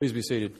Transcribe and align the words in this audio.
Please 0.00 0.14
be 0.14 0.22
seated. 0.22 0.58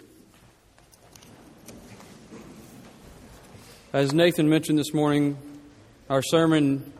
As 3.90 4.12
Nathan 4.12 4.50
mentioned 4.50 4.78
this 4.78 4.92
morning, 4.92 5.38
our 6.10 6.20
sermon 6.20 6.92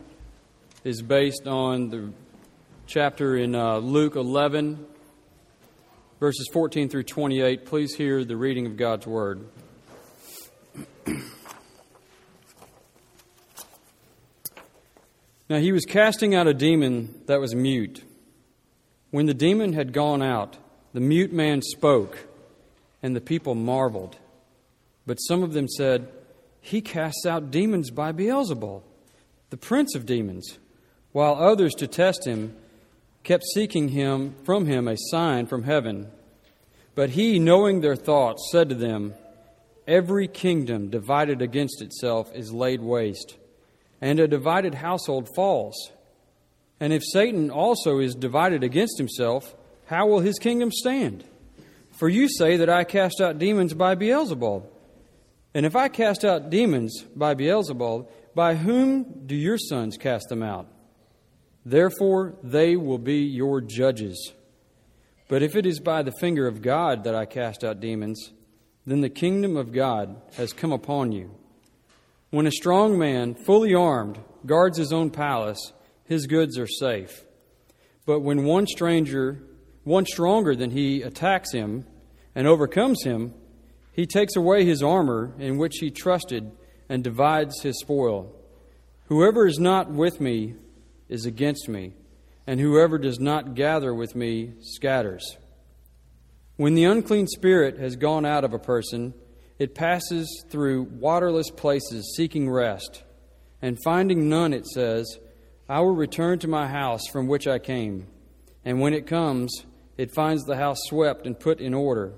is 0.83 1.03
based 1.03 1.45
on 1.45 1.89
the 1.89 2.11
chapter 2.87 3.35
in 3.37 3.53
uh, 3.53 3.77
Luke 3.77 4.15
11, 4.15 4.83
verses 6.19 6.49
14 6.51 6.89
through 6.89 7.03
28. 7.03 7.63
Please 7.67 7.93
hear 7.93 8.25
the 8.25 8.35
reading 8.35 8.65
of 8.65 8.75
God's 8.75 9.05
Word. 9.05 9.45
now 15.47 15.59
he 15.59 15.71
was 15.71 15.85
casting 15.85 16.33
out 16.33 16.47
a 16.47 16.55
demon 16.55 17.21
that 17.27 17.39
was 17.39 17.53
mute. 17.53 18.03
When 19.11 19.27
the 19.27 19.35
demon 19.35 19.73
had 19.73 19.93
gone 19.93 20.23
out, 20.23 20.57
the 20.93 21.01
mute 21.01 21.31
man 21.31 21.61
spoke, 21.61 22.29
and 23.03 23.15
the 23.15 23.21
people 23.21 23.55
marveled. 23.55 24.17
But 25.05 25.15
some 25.15 25.43
of 25.43 25.53
them 25.53 25.67
said, 25.67 26.07
He 26.59 26.81
casts 26.81 27.25
out 27.25 27.51
demons 27.51 27.89
by 27.91 28.11
Beelzebul, 28.11 28.83
the 29.49 29.57
prince 29.57 29.95
of 29.95 30.05
demons, 30.05 30.57
while 31.11 31.35
others, 31.35 31.73
to 31.75 31.87
test 31.87 32.25
him, 32.25 32.55
kept 33.23 33.43
seeking 33.53 33.89
him 33.89 34.35
from 34.43 34.65
him 34.65 34.87
a 34.87 34.95
sign 34.97 35.45
from 35.45 35.63
heaven. 35.63 36.09
But 36.95 37.11
he, 37.11 37.39
knowing 37.39 37.81
their 37.81 37.95
thoughts, 37.95 38.49
said 38.51 38.69
to 38.69 38.75
them, 38.75 39.13
Every 39.87 40.27
kingdom 40.27 40.89
divided 40.89 41.41
against 41.41 41.81
itself 41.81 42.31
is 42.33 42.53
laid 42.53 42.81
waste, 42.81 43.35
and 43.99 44.19
a 44.19 44.27
divided 44.27 44.75
household 44.75 45.27
falls. 45.35 45.91
And 46.79 46.93
if 46.93 47.03
Satan 47.03 47.49
also 47.49 47.99
is 47.99 48.15
divided 48.15 48.63
against 48.63 48.97
himself, 48.97 49.55
how 49.85 50.07
will 50.07 50.19
his 50.19 50.39
kingdom 50.39 50.71
stand? 50.71 51.23
For 52.01 52.09
you 52.09 52.27
say 52.27 52.57
that 52.57 52.67
I 52.67 52.83
cast 52.83 53.21
out 53.21 53.37
demons 53.37 53.75
by 53.75 53.93
Beelzebul. 53.93 54.65
And 55.53 55.67
if 55.67 55.75
I 55.75 55.87
cast 55.87 56.25
out 56.25 56.49
demons 56.49 57.05
by 57.15 57.35
Beelzebul, 57.35 58.09
by 58.33 58.55
whom 58.55 59.27
do 59.27 59.35
your 59.35 59.59
sons 59.59 59.97
cast 59.97 60.27
them 60.27 60.41
out? 60.41 60.65
Therefore 61.63 62.39
they 62.41 62.75
will 62.75 62.97
be 62.97 63.19
your 63.19 63.61
judges. 63.61 64.33
But 65.27 65.43
if 65.43 65.55
it 65.55 65.67
is 65.67 65.79
by 65.79 66.01
the 66.01 66.11
finger 66.19 66.47
of 66.47 66.63
God 66.63 67.03
that 67.03 67.13
I 67.13 67.25
cast 67.27 67.63
out 67.63 67.79
demons, 67.79 68.31
then 68.87 69.01
the 69.01 69.09
kingdom 69.11 69.55
of 69.55 69.71
God 69.71 70.19
has 70.37 70.53
come 70.53 70.71
upon 70.71 71.11
you. 71.11 71.29
When 72.31 72.47
a 72.47 72.51
strong 72.51 72.97
man, 72.97 73.35
fully 73.35 73.75
armed, 73.75 74.17
guards 74.43 74.79
his 74.79 74.91
own 74.91 75.11
palace, 75.11 75.71
his 76.05 76.25
goods 76.25 76.57
are 76.57 76.65
safe. 76.65 77.23
But 78.07 78.21
when 78.21 78.43
one 78.43 78.65
stranger 78.65 79.43
one 79.83 80.05
stronger 80.05 80.55
than 80.55 80.71
he 80.71 81.01
attacks 81.01 81.51
him 81.51 81.85
and 82.35 82.47
overcomes 82.47 83.03
him, 83.03 83.33
he 83.93 84.05
takes 84.05 84.35
away 84.35 84.65
his 84.65 84.81
armor 84.81 85.33
in 85.37 85.57
which 85.57 85.77
he 85.79 85.91
trusted 85.91 86.51
and 86.87 87.03
divides 87.03 87.61
his 87.61 87.79
spoil. 87.79 88.33
Whoever 89.05 89.45
is 89.45 89.59
not 89.59 89.91
with 89.91 90.21
me 90.21 90.55
is 91.09 91.25
against 91.25 91.67
me, 91.67 91.93
and 92.47 92.59
whoever 92.59 92.97
does 92.97 93.19
not 93.19 93.55
gather 93.55 93.93
with 93.93 94.15
me 94.15 94.53
scatters. 94.61 95.37
When 96.55 96.75
the 96.75 96.85
unclean 96.85 97.27
spirit 97.27 97.77
has 97.79 97.95
gone 97.95 98.25
out 98.25 98.43
of 98.43 98.53
a 98.53 98.59
person, 98.59 99.13
it 99.59 99.75
passes 99.75 100.45
through 100.49 100.83
waterless 100.83 101.49
places 101.49 102.13
seeking 102.15 102.49
rest, 102.49 103.03
and 103.61 103.77
finding 103.83 104.29
none, 104.29 104.53
it 104.53 104.65
says, 104.65 105.19
I 105.67 105.81
will 105.81 105.95
return 105.95 106.39
to 106.39 106.47
my 106.47 106.67
house 106.67 107.07
from 107.11 107.27
which 107.27 107.47
I 107.47 107.59
came. 107.59 108.07
And 108.65 108.79
when 108.79 108.93
it 108.93 109.07
comes, 109.07 109.65
it 109.97 110.13
finds 110.13 110.43
the 110.43 110.57
house 110.57 110.79
swept 110.83 111.25
and 111.25 111.39
put 111.39 111.59
in 111.59 111.73
order. 111.73 112.13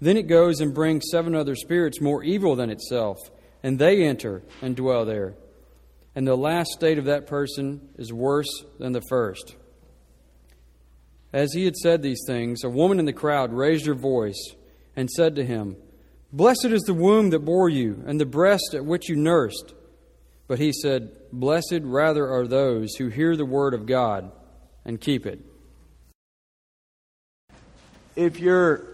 Then 0.00 0.16
it 0.16 0.26
goes 0.26 0.60
and 0.60 0.74
brings 0.74 1.04
seven 1.10 1.34
other 1.34 1.54
spirits 1.54 2.00
more 2.00 2.22
evil 2.22 2.54
than 2.54 2.70
itself, 2.70 3.18
and 3.62 3.78
they 3.78 4.04
enter 4.04 4.42
and 4.62 4.76
dwell 4.76 5.04
there. 5.04 5.34
And 6.14 6.26
the 6.26 6.36
last 6.36 6.70
state 6.70 6.98
of 6.98 7.04
that 7.06 7.26
person 7.26 7.88
is 7.96 8.12
worse 8.12 8.64
than 8.78 8.92
the 8.92 9.02
first. 9.08 9.56
As 11.32 11.52
he 11.52 11.64
had 11.64 11.76
said 11.76 12.02
these 12.02 12.22
things, 12.26 12.64
a 12.64 12.70
woman 12.70 12.98
in 12.98 13.04
the 13.04 13.12
crowd 13.12 13.52
raised 13.52 13.86
her 13.86 13.94
voice 13.94 14.54
and 14.96 15.10
said 15.10 15.36
to 15.36 15.44
him, 15.44 15.76
Blessed 16.32 16.66
is 16.66 16.82
the 16.82 16.94
womb 16.94 17.30
that 17.30 17.40
bore 17.40 17.68
you, 17.68 18.02
and 18.06 18.20
the 18.20 18.26
breast 18.26 18.74
at 18.74 18.84
which 18.84 19.08
you 19.08 19.16
nursed. 19.16 19.74
But 20.46 20.58
he 20.58 20.72
said, 20.72 21.10
Blessed 21.32 21.80
rather 21.82 22.28
are 22.28 22.46
those 22.46 22.94
who 22.96 23.08
hear 23.08 23.36
the 23.36 23.44
word 23.44 23.74
of 23.74 23.86
God 23.86 24.30
and 24.84 25.00
keep 25.00 25.26
it 25.26 25.40
if 28.18 28.40
you're 28.40 28.84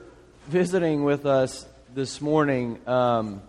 visiting 0.49 1.03
with 1.03 1.25
us 1.25 1.65
this 1.95 2.21
morning, 2.21 2.79
um, 2.87 3.41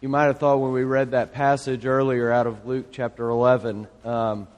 you 0.00 0.08
might 0.08 0.24
have 0.24 0.40
thought 0.40 0.56
when 0.56 0.72
we 0.72 0.82
read 0.82 1.12
that 1.12 1.32
passage 1.32 1.86
earlier 1.86 2.32
out 2.32 2.48
of 2.48 2.66
Luke 2.66 2.86
chapter 2.90 3.28
11, 3.28 3.86
um, 4.04 4.48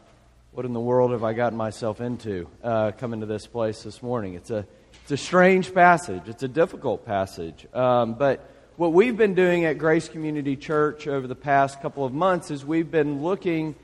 what 0.53 0.65
in 0.65 0.73
the 0.73 0.81
world 0.81 1.11
have 1.11 1.25
I 1.25 1.35
gotten 1.35 1.59
myself 1.59 2.01
into 2.01 2.49
uh, 2.65 2.93
coming 2.93 3.21
to 3.21 3.27
this 3.27 3.47
place 3.47 3.83
this 3.83 4.03
morning? 4.03 4.33
It's 4.33 4.49
a, 4.49 4.67
it's 5.03 5.11
a 5.11 5.19
strange 5.19 5.75
passage, 5.75 6.23
it's 6.25 6.43
a 6.43 6.49
difficult 6.49 7.05
passage. 7.05 7.67
Um, 7.75 8.15
but 8.15 8.49
what 8.77 8.95
we've 8.95 9.17
been 9.17 9.35
doing 9.35 9.67
at 9.67 9.77
Grace 9.77 10.09
Community 10.09 10.57
Church 10.57 11.07
over 11.07 11.27
the 11.27 11.37
past 11.37 11.83
couple 11.83 12.07
of 12.07 12.15
months 12.15 12.51
is 12.51 12.65
we've 12.65 12.91
been 12.91 13.23
looking 13.23 13.75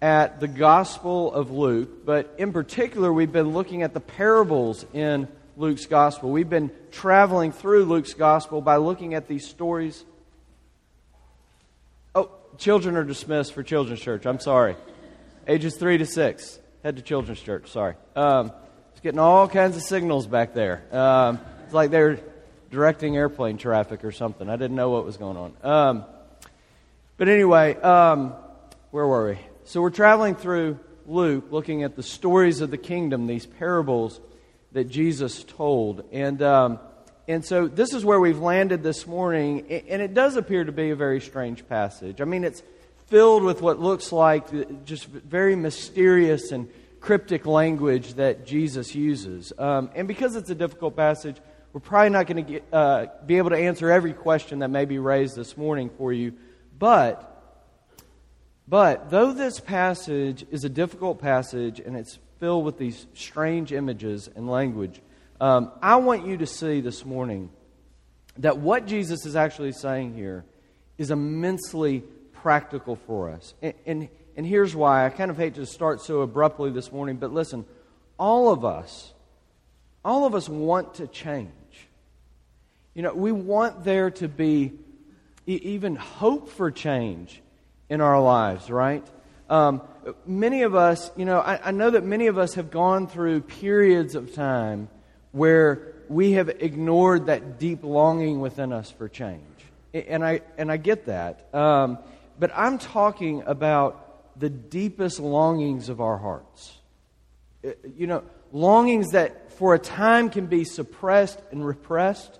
at 0.00 0.38
the 0.38 0.46
Gospel 0.46 1.32
of 1.32 1.50
Luke, 1.50 2.06
but 2.06 2.32
in 2.38 2.52
particular, 2.52 3.12
we've 3.12 3.32
been 3.32 3.52
looking 3.52 3.82
at 3.82 3.94
the 3.94 4.00
parables 4.00 4.86
in 4.92 5.26
Luke's 5.56 5.86
gospel. 5.86 6.30
We've 6.30 6.48
been 6.48 6.70
traveling 6.92 7.50
through 7.50 7.86
Luke's 7.86 8.12
gospel 8.12 8.60
by 8.60 8.76
looking 8.76 9.14
at 9.14 9.26
these 9.26 9.48
stories. 9.48 10.04
Oh, 12.14 12.30
children 12.58 12.96
are 12.96 13.04
dismissed 13.04 13.54
for 13.54 13.62
children's 13.62 14.00
church. 14.00 14.26
I'm 14.26 14.38
sorry. 14.38 14.76
Ages 15.48 15.76
three 15.76 15.96
to 15.96 16.04
six. 16.06 16.58
Head 16.82 16.96
to 16.96 17.02
children's 17.02 17.40
church. 17.40 17.70
Sorry. 17.70 17.94
Um, 18.14 18.52
it's 18.92 19.00
getting 19.00 19.18
all 19.18 19.48
kinds 19.48 19.76
of 19.76 19.82
signals 19.82 20.26
back 20.26 20.52
there. 20.52 20.82
Um, 20.92 21.40
it's 21.64 21.72
like 21.72 21.90
they're 21.90 22.20
directing 22.70 23.16
airplane 23.16 23.56
traffic 23.56 24.04
or 24.04 24.12
something. 24.12 24.50
I 24.50 24.56
didn't 24.56 24.76
know 24.76 24.90
what 24.90 25.06
was 25.06 25.16
going 25.16 25.36
on. 25.38 25.54
Um, 25.62 26.04
but 27.16 27.28
anyway, 27.28 27.76
um, 27.76 28.34
where 28.90 29.06
were 29.06 29.30
we? 29.30 29.38
So 29.64 29.80
we're 29.80 29.90
traveling 29.90 30.34
through 30.34 30.78
Luke, 31.06 31.46
looking 31.50 31.82
at 31.82 31.96
the 31.96 32.02
stories 32.02 32.60
of 32.60 32.70
the 32.70 32.78
kingdom, 32.78 33.26
these 33.26 33.46
parables 33.46 34.20
that 34.72 34.84
Jesus 34.84 35.44
told. 35.44 36.04
And, 36.12 36.42
um, 36.42 36.78
and 37.28 37.44
so 37.44 37.66
this 37.66 37.92
is 37.92 38.04
where 38.04 38.20
we've 38.20 38.38
landed 38.38 38.82
this 38.82 39.06
morning, 39.06 39.66
and 39.68 40.02
it 40.02 40.14
does 40.14 40.36
appear 40.36 40.64
to 40.64 40.72
be 40.72 40.90
a 40.90 40.96
very 40.96 41.20
strange 41.20 41.66
passage. 41.68 42.20
I 42.20 42.24
mean, 42.24 42.44
it's 42.44 42.62
filled 43.06 43.42
with 43.42 43.62
what 43.62 43.78
looks 43.78 44.12
like 44.12 44.84
just 44.84 45.06
very 45.06 45.56
mysterious 45.56 46.52
and 46.52 46.68
cryptic 47.00 47.46
language 47.46 48.14
that 48.14 48.44
Jesus 48.46 48.94
uses. 48.94 49.52
Um, 49.58 49.90
and 49.94 50.08
because 50.08 50.34
it's 50.34 50.50
a 50.50 50.54
difficult 50.54 50.96
passage, 50.96 51.36
we're 51.72 51.80
probably 51.80 52.10
not 52.10 52.26
going 52.26 52.46
to 52.46 52.60
uh, 52.72 53.06
be 53.26 53.38
able 53.38 53.50
to 53.50 53.56
answer 53.56 53.90
every 53.90 54.12
question 54.12 54.60
that 54.60 54.70
may 54.70 54.86
be 54.86 54.98
raised 54.98 55.36
this 55.36 55.56
morning 55.56 55.90
for 55.96 56.12
you. 56.12 56.32
But, 56.78 57.62
but 58.66 59.10
though 59.10 59.32
this 59.32 59.60
passage 59.60 60.44
is 60.50 60.64
a 60.64 60.68
difficult 60.68 61.20
passage 61.20 61.78
and 61.78 61.96
it's 61.96 62.18
filled 62.38 62.64
with 62.64 62.78
these 62.78 63.06
strange 63.14 63.72
images 63.72 64.28
and 64.34 64.48
language. 64.48 65.00
Um, 65.40 65.72
I 65.82 65.96
want 65.96 66.26
you 66.26 66.38
to 66.38 66.46
see 66.46 66.80
this 66.80 67.04
morning 67.04 67.50
that 68.38 68.58
what 68.58 68.86
Jesus 68.86 69.26
is 69.26 69.36
actually 69.36 69.72
saying 69.72 70.14
here 70.14 70.44
is 70.98 71.10
immensely 71.10 72.02
practical 72.32 72.96
for 72.96 73.30
us. 73.30 73.54
And, 73.62 73.74
and, 73.86 74.08
and 74.36 74.46
here's 74.46 74.74
why. 74.74 75.06
I 75.06 75.10
kind 75.10 75.30
of 75.30 75.36
hate 75.36 75.54
to 75.54 75.66
start 75.66 76.00
so 76.00 76.20
abruptly 76.20 76.70
this 76.70 76.92
morning, 76.92 77.16
but 77.16 77.32
listen, 77.32 77.64
all 78.18 78.50
of 78.50 78.64
us, 78.64 79.12
all 80.04 80.26
of 80.26 80.34
us 80.34 80.48
want 80.48 80.94
to 80.94 81.06
change. 81.06 81.50
You 82.94 83.02
know, 83.02 83.12
we 83.12 83.32
want 83.32 83.84
there 83.84 84.10
to 84.12 84.28
be 84.28 84.72
even 85.46 85.96
hope 85.96 86.48
for 86.48 86.70
change 86.70 87.40
in 87.88 88.00
our 88.00 88.20
lives, 88.20 88.70
right? 88.70 89.06
Um, 89.48 89.82
many 90.26 90.62
of 90.62 90.74
us, 90.74 91.10
you 91.16 91.24
know, 91.24 91.40
I, 91.40 91.68
I 91.68 91.70
know 91.70 91.90
that 91.90 92.04
many 92.04 92.26
of 92.26 92.38
us 92.38 92.54
have 92.54 92.70
gone 92.70 93.06
through 93.06 93.42
periods 93.42 94.14
of 94.14 94.34
time 94.34 94.88
where 95.32 95.94
we 96.08 96.32
have 96.32 96.48
ignored 96.48 97.26
that 97.26 97.58
deep 97.58 97.82
longing 97.82 98.40
within 98.40 98.72
us 98.72 98.90
for 98.90 99.08
change. 99.08 99.42
And 99.92 100.24
I, 100.24 100.42
and 100.58 100.70
I 100.70 100.76
get 100.76 101.06
that. 101.06 101.52
Um, 101.54 101.98
but 102.38 102.50
I'm 102.54 102.78
talking 102.78 103.42
about 103.46 104.38
the 104.38 104.50
deepest 104.50 105.18
longings 105.18 105.88
of 105.88 106.00
our 106.00 106.18
hearts. 106.18 106.78
Uh, 107.64 107.70
you 107.96 108.06
know, 108.06 108.22
longings 108.52 109.12
that 109.12 109.52
for 109.52 109.74
a 109.74 109.78
time 109.78 110.30
can 110.30 110.46
be 110.46 110.64
suppressed 110.64 111.40
and 111.50 111.66
repressed, 111.66 112.38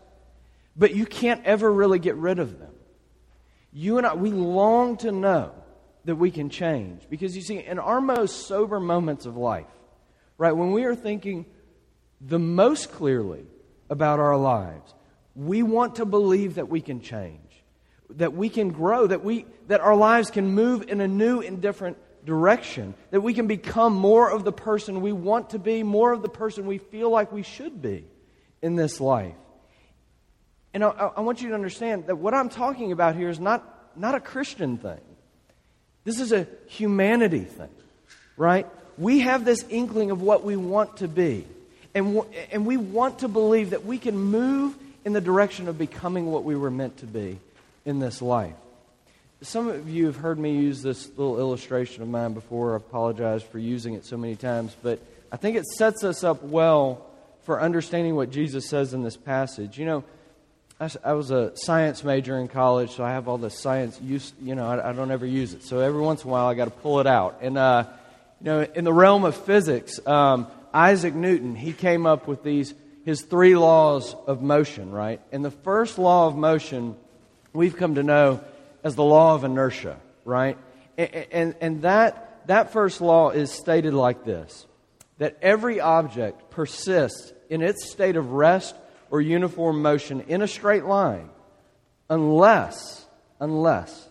but 0.76 0.94
you 0.94 1.06
can't 1.06 1.44
ever 1.44 1.72
really 1.72 1.98
get 1.98 2.16
rid 2.16 2.38
of 2.38 2.58
them. 2.58 2.72
You 3.72 3.98
and 3.98 4.06
I, 4.06 4.14
we 4.14 4.30
long 4.30 4.98
to 4.98 5.10
know 5.10 5.52
that 6.06 6.16
we 6.16 6.30
can 6.30 6.48
change. 6.48 7.02
Because 7.08 7.36
you 7.36 7.42
see, 7.42 7.58
in 7.58 7.78
our 7.78 8.00
most 8.00 8.46
sober 8.46 8.80
moments 8.80 9.26
of 9.26 9.36
life, 9.36 9.66
right, 10.38 10.52
when 10.52 10.72
we 10.72 10.84
are 10.84 10.94
thinking 10.94 11.46
the 12.20 12.38
most 12.38 12.92
clearly 12.92 13.44
about 13.88 14.20
our 14.20 14.36
lives. 14.36 14.94
We 15.34 15.62
want 15.62 15.96
to 15.96 16.04
believe 16.04 16.56
that 16.56 16.68
we 16.68 16.80
can 16.80 17.00
change, 17.00 17.40
that 18.10 18.32
we 18.32 18.48
can 18.48 18.70
grow, 18.70 19.06
that, 19.06 19.22
we, 19.22 19.46
that 19.68 19.80
our 19.80 19.96
lives 19.96 20.30
can 20.30 20.54
move 20.54 20.88
in 20.88 21.00
a 21.00 21.08
new 21.08 21.40
and 21.40 21.60
different 21.60 21.98
direction, 22.24 22.94
that 23.10 23.20
we 23.20 23.34
can 23.34 23.46
become 23.46 23.92
more 23.94 24.30
of 24.30 24.44
the 24.44 24.52
person 24.52 25.00
we 25.00 25.12
want 25.12 25.50
to 25.50 25.58
be, 25.58 25.82
more 25.82 26.12
of 26.12 26.22
the 26.22 26.28
person 26.28 26.66
we 26.66 26.78
feel 26.78 27.10
like 27.10 27.30
we 27.32 27.42
should 27.42 27.80
be 27.80 28.04
in 28.62 28.74
this 28.74 29.00
life. 29.00 29.34
And 30.74 30.82
I, 30.82 30.88
I 30.88 31.20
want 31.20 31.40
you 31.42 31.50
to 31.50 31.54
understand 31.54 32.06
that 32.08 32.16
what 32.16 32.34
I'm 32.34 32.48
talking 32.48 32.92
about 32.92 33.14
here 33.14 33.28
is 33.28 33.38
not, 33.38 33.96
not 33.96 34.14
a 34.14 34.20
Christian 34.20 34.76
thing. 34.78 35.00
This 36.06 36.20
is 36.20 36.30
a 36.30 36.46
humanity 36.68 37.40
thing, 37.40 37.68
right? 38.36 38.66
We 38.96 39.18
have 39.20 39.44
this 39.44 39.64
inkling 39.68 40.12
of 40.12 40.22
what 40.22 40.44
we 40.44 40.54
want 40.54 40.98
to 40.98 41.08
be. 41.08 41.44
And, 41.94 42.22
and 42.52 42.64
we 42.64 42.76
want 42.76 43.18
to 43.18 43.28
believe 43.28 43.70
that 43.70 43.84
we 43.84 43.98
can 43.98 44.16
move 44.16 44.76
in 45.04 45.12
the 45.12 45.20
direction 45.20 45.66
of 45.66 45.78
becoming 45.78 46.26
what 46.30 46.44
we 46.44 46.54
were 46.54 46.70
meant 46.70 46.98
to 46.98 47.06
be 47.06 47.40
in 47.84 47.98
this 47.98 48.22
life. 48.22 48.54
Some 49.42 49.68
of 49.68 49.88
you 49.88 50.06
have 50.06 50.16
heard 50.16 50.38
me 50.38 50.52
use 50.52 50.80
this 50.80 51.08
little 51.16 51.40
illustration 51.40 52.02
of 52.02 52.08
mine 52.08 52.34
before. 52.34 52.74
I 52.74 52.76
apologize 52.76 53.42
for 53.42 53.58
using 53.58 53.94
it 53.94 54.04
so 54.04 54.16
many 54.16 54.36
times, 54.36 54.76
but 54.82 55.00
I 55.32 55.36
think 55.36 55.56
it 55.56 55.66
sets 55.66 56.04
us 56.04 56.22
up 56.22 56.44
well 56.44 57.04
for 57.42 57.60
understanding 57.60 58.14
what 58.14 58.30
Jesus 58.30 58.68
says 58.68 58.94
in 58.94 59.02
this 59.02 59.16
passage. 59.16 59.76
You 59.76 59.86
know, 59.86 60.04
I, 60.78 61.14
was 61.14 61.30
a 61.30 61.56
science 61.56 62.04
major 62.04 62.38
in 62.38 62.48
college, 62.48 62.90
so 62.90 63.02
I 63.02 63.10
have 63.10 63.28
all 63.28 63.38
the 63.38 63.50
science 63.50 63.98
use. 64.02 64.32
You 64.42 64.54
know, 64.54 64.68
I, 64.68 64.90
I 64.90 64.92
don't 64.92 65.10
ever 65.10 65.24
use 65.24 65.54
it. 65.54 65.62
So 65.62 65.80
every 65.80 66.00
once 66.02 66.22
in 66.22 66.28
a 66.28 66.32
while, 66.32 66.46
I 66.46 66.54
got 66.54 66.66
to 66.66 66.70
pull 66.70 67.00
it 67.00 67.06
out. 67.06 67.38
And 67.40 67.56
uh, 67.56 67.84
you 68.40 68.44
know, 68.44 68.60
in 68.60 68.84
the 68.84 68.92
realm 68.92 69.24
of 69.24 69.34
physics, 69.36 69.98
um, 70.06 70.48
Isaac 70.74 71.14
Newton 71.14 71.54
he 71.54 71.72
came 71.72 72.04
up 72.04 72.28
with 72.28 72.42
these 72.42 72.74
his 73.06 73.22
three 73.22 73.56
laws 73.56 74.14
of 74.26 74.42
motion, 74.42 74.90
right? 74.90 75.20
And 75.32 75.44
the 75.44 75.50
first 75.50 75.96
law 75.96 76.26
of 76.26 76.36
motion 76.36 76.96
we've 77.52 77.76
come 77.76 77.94
to 77.94 78.02
know 78.02 78.42
as 78.82 78.96
the 78.96 79.04
law 79.04 79.34
of 79.34 79.44
inertia, 79.44 79.96
right? 80.24 80.58
And, 80.98 81.26
and, 81.32 81.54
and 81.60 81.82
that, 81.82 82.46
that 82.48 82.72
first 82.72 83.00
law 83.00 83.30
is 83.30 83.50
stated 83.50 83.94
like 83.94 84.24
this 84.24 84.66
that 85.18 85.38
every 85.40 85.80
object 85.80 86.50
persists 86.50 87.32
in 87.48 87.62
its 87.62 87.90
state 87.90 88.16
of 88.16 88.32
rest 88.32 88.74
or 89.10 89.20
uniform 89.20 89.82
motion 89.82 90.22
in 90.22 90.42
a 90.42 90.48
straight 90.48 90.84
line 90.84 91.30
unless, 92.08 93.06
unless 93.40 94.08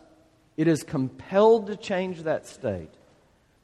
it 0.57 0.67
is 0.67 0.83
compelled 0.83 1.67
to 1.67 1.75
change 1.75 2.23
that 2.23 2.47
state 2.47 2.91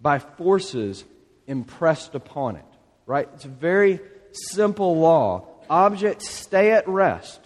by 0.01 0.19
forces 0.19 1.03
impressed 1.47 2.15
upon 2.15 2.55
it. 2.55 2.65
Right? 3.05 3.27
It's 3.33 3.45
a 3.45 3.49
very 3.49 3.99
simple 4.31 4.97
law. 4.97 5.47
Objects 5.69 6.29
stay 6.29 6.71
at 6.71 6.87
rest, 6.87 7.39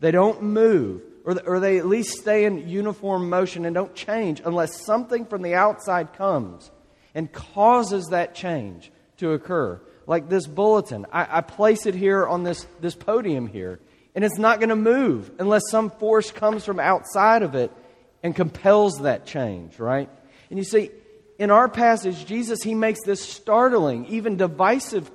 they 0.00 0.10
don't 0.10 0.42
move 0.42 1.02
or, 1.24 1.40
or 1.46 1.60
they 1.60 1.78
at 1.78 1.86
least 1.86 2.18
stay 2.18 2.44
in 2.44 2.68
uniform 2.68 3.28
motion 3.28 3.64
and 3.64 3.74
don't 3.74 3.94
change 3.94 4.42
unless 4.44 4.84
something 4.84 5.24
from 5.26 5.42
the 5.42 5.54
outside 5.54 6.12
comes 6.14 6.70
and 7.14 7.32
causes 7.32 8.08
that 8.08 8.34
change 8.34 8.90
to 9.18 9.32
occur. 9.32 9.80
Like 10.06 10.28
this 10.28 10.46
bulletin, 10.46 11.06
I, 11.12 11.38
I 11.38 11.40
place 11.40 11.86
it 11.86 11.94
here 11.94 12.26
on 12.26 12.42
this, 12.42 12.66
this 12.80 12.94
podium 12.94 13.46
here, 13.46 13.80
and 14.14 14.24
it's 14.24 14.38
not 14.38 14.58
going 14.58 14.68
to 14.70 14.76
move 14.76 15.30
unless 15.38 15.62
some 15.70 15.90
force 15.90 16.30
comes 16.30 16.64
from 16.64 16.80
outside 16.80 17.42
of 17.42 17.54
it 17.54 17.70
and 18.22 18.34
compels 18.34 19.00
that 19.02 19.26
change, 19.26 19.78
right? 19.78 20.08
And 20.50 20.58
you 20.58 20.64
see, 20.64 20.90
in 21.38 21.50
our 21.50 21.68
passage, 21.68 22.26
Jesus, 22.26 22.62
he 22.62 22.74
makes 22.74 23.02
this 23.04 23.22
startling, 23.22 24.06
even 24.06 24.36
divisive 24.36 25.10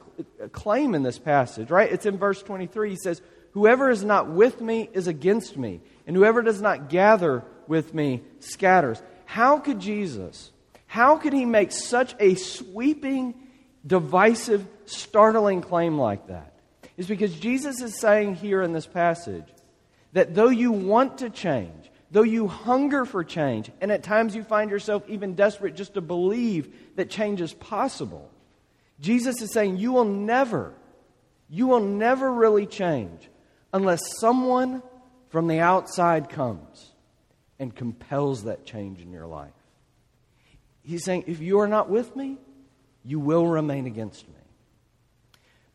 claim 0.52 0.96
in 0.96 1.04
this 1.04 1.20
passage, 1.20 1.70
right? 1.70 1.92
It's 1.92 2.06
in 2.06 2.18
verse 2.18 2.42
23. 2.42 2.90
He 2.90 2.96
says, 2.96 3.22
Whoever 3.52 3.90
is 3.90 4.04
not 4.04 4.30
with 4.30 4.62
me 4.62 4.90
is 4.94 5.08
against 5.08 5.58
me, 5.58 5.82
and 6.06 6.16
whoever 6.16 6.42
does 6.42 6.62
not 6.62 6.90
gather 6.90 7.44
with 7.68 7.94
me 7.94 8.22
scatters. 8.40 9.02
How 9.26 9.60
could 9.60 9.80
Jesus, 9.80 10.52
how 10.86 11.18
could 11.18 11.34
he 11.34 11.46
make 11.46 11.72
such 11.72 12.16
a 12.20 12.36
sweeping, 12.36 13.34
divisive, 13.86 14.68
startling 14.90 15.62
claim 15.62 15.98
like 15.98 16.28
that? 16.28 16.54
Is 16.98 17.08
because 17.08 17.38
Jesus 17.40 17.82
is 17.82 18.00
saying 18.00 18.36
here 18.36 18.62
in 18.62 18.74
this 18.74 18.88
passage 18.88 19.46
that 20.14 20.34
though 20.34 20.50
you 20.50 20.72
want 20.72 21.20
to 21.20 21.30
change, 21.30 21.92
though 22.10 22.24
you 22.24 22.48
hunger 22.48 23.06
for 23.06 23.24
change, 23.24 23.70
and 23.82 23.92
at 23.92 24.02
times 24.04 24.36
you 24.36 24.44
find 24.44 24.72
yourself 24.72 25.04
even 25.08 25.36
desperate 25.36 25.76
just 25.76 25.94
to 25.94 26.02
believe 26.02 26.74
that 26.96 27.10
change 27.10 27.40
is 27.42 27.54
possible, 27.54 28.32
Jesus 29.00 29.42
is 29.42 29.54
saying 29.54 29.78
you 29.78 29.92
will 29.92 30.06
never, 30.06 30.74
you 31.50 31.68
will 31.68 31.82
never 31.82 32.32
really 32.32 32.66
change 32.66 33.30
unless 33.74 34.02
someone 34.20 34.82
from 35.30 35.48
the 35.48 35.60
outside 35.60 36.30
comes 36.30 36.94
and 37.60 37.76
compels 37.76 38.46
that 38.46 38.66
change 38.66 39.02
in 39.02 39.12
your 39.12 39.28
life. 39.28 39.52
He's 40.82 41.04
saying, 41.04 41.26
if 41.28 41.42
you 41.42 41.60
are 41.60 41.68
not 41.68 41.90
with 41.90 42.16
me, 42.16 42.38
you 43.04 43.20
will 43.20 43.46
remain 43.46 43.86
against 43.86 44.28
me. 44.28 44.37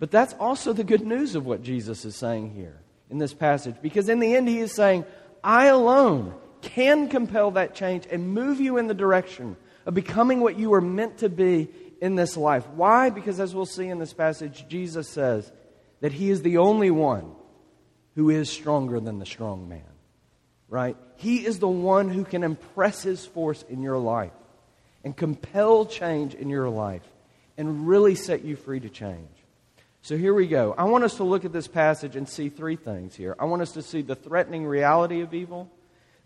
But 0.03 0.11
that's 0.11 0.35
also 0.41 0.73
the 0.73 0.83
good 0.83 1.07
news 1.07 1.37
of 1.37 1.47
what 1.47 1.63
Jesus 1.63 2.05
is 2.05 2.17
saying 2.17 2.51
here 2.57 2.81
in 3.09 3.19
this 3.19 3.33
passage, 3.33 3.77
because 3.81 4.09
in 4.09 4.19
the 4.19 4.35
end, 4.35 4.49
he 4.49 4.59
is 4.59 4.73
saying, 4.73 5.05
I 5.45 5.67
alone 5.67 6.35
can 6.61 7.07
compel 7.09 7.53
that 7.53 7.77
change 7.77 8.09
and 8.11 8.35
move 8.35 8.61
you 8.61 8.79
in 8.79 8.89
the 8.89 8.95
direction 8.95 9.57
of 9.87 9.95
becoming 9.95 10.41
what 10.41 10.59
you 10.59 10.75
are 10.75 10.81
meant 10.81 11.19
to 11.19 11.29
be 11.29 11.69
in 12.01 12.17
this 12.17 12.37
life. 12.37 12.67
Why? 12.71 13.11
Because 13.11 13.39
as 13.39 13.55
we'll 13.55 13.65
see 13.65 13.87
in 13.87 14.01
this 14.01 14.13
passage, 14.13 14.67
Jesus 14.69 15.09
says 15.09 15.53
that 16.01 16.11
he 16.11 16.31
is 16.31 16.43
the 16.43 16.59
only 16.59 16.91
one 16.91 17.31
who 18.17 18.29
is 18.29 18.51
stronger 18.51 18.99
than 18.99 19.21
the 19.21 19.25
strong 19.25 19.69
man, 19.69 19.93
right? 20.69 20.97
He 21.15 21.47
is 21.47 21.61
the 21.61 21.69
one 21.69 22.09
who 22.09 22.25
can 22.25 22.43
impress 22.43 23.05
his 23.05 23.25
force 23.25 23.65
in 23.69 23.83
your 23.83 23.99
life 23.99 24.33
and 25.05 25.17
compel 25.17 25.87
change 25.87 26.35
in 26.35 26.49
your 26.49 26.71
life 26.71 27.07
and 27.57 27.87
really 27.87 28.17
set 28.17 28.45
you 28.45 28.57
free 28.57 28.81
to 28.81 28.89
change. 28.89 29.29
So 30.05 30.17
here 30.17 30.35
we 30.35 30.49
go. 30.49 30.75
I 30.77 30.83
want 30.85 31.05
us 31.05 31.15
to 31.19 31.25
look 31.25 31.45
at 31.45 31.53
this 31.53 31.69
passage 31.69 32.17
and 32.17 32.29
see 32.29 32.49
three 32.49 32.75
things 32.75 33.15
here. 33.15 33.37
I 33.39 33.45
want 33.45 33.63
us 33.63 33.71
to 33.73 33.83
see 33.83 34.03
the 34.03 34.17
threatening 34.17 34.67
reality 34.67 35.21
of 35.21 35.33
evil, 35.33 35.71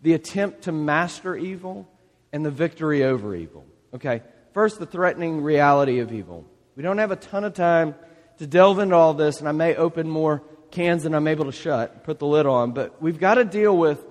the 0.01 0.15
attempt 0.15 0.63
to 0.63 0.71
master 0.71 1.37
evil, 1.37 1.87
and 2.33 2.43
the 2.43 2.49
victory 2.49 3.03
over 3.03 3.35
evil. 3.35 3.67
Okay, 3.93 4.23
first, 4.51 4.79
the 4.79 4.87
threatening 4.87 5.43
reality 5.43 5.99
of 5.99 6.11
evil. 6.11 6.43
We 6.75 6.81
don't 6.81 6.97
have 6.97 7.11
a 7.11 7.15
ton 7.15 7.43
of 7.43 7.53
time 7.53 7.93
to 8.39 8.47
delve 8.47 8.79
into 8.79 8.95
all 8.95 9.13
this, 9.13 9.39
and 9.39 9.47
I 9.47 9.51
may 9.51 9.75
open 9.75 10.09
more 10.09 10.41
cans 10.71 11.03
than 11.03 11.13
I'm 11.13 11.27
able 11.27 11.45
to 11.45 11.51
shut, 11.51 12.03
put 12.03 12.17
the 12.17 12.25
lid 12.25 12.47
on. 12.47 12.71
But 12.71 12.99
we've 12.99 13.19
got 13.19 13.35
to 13.35 13.45
deal 13.45 13.77
with, 13.77 14.03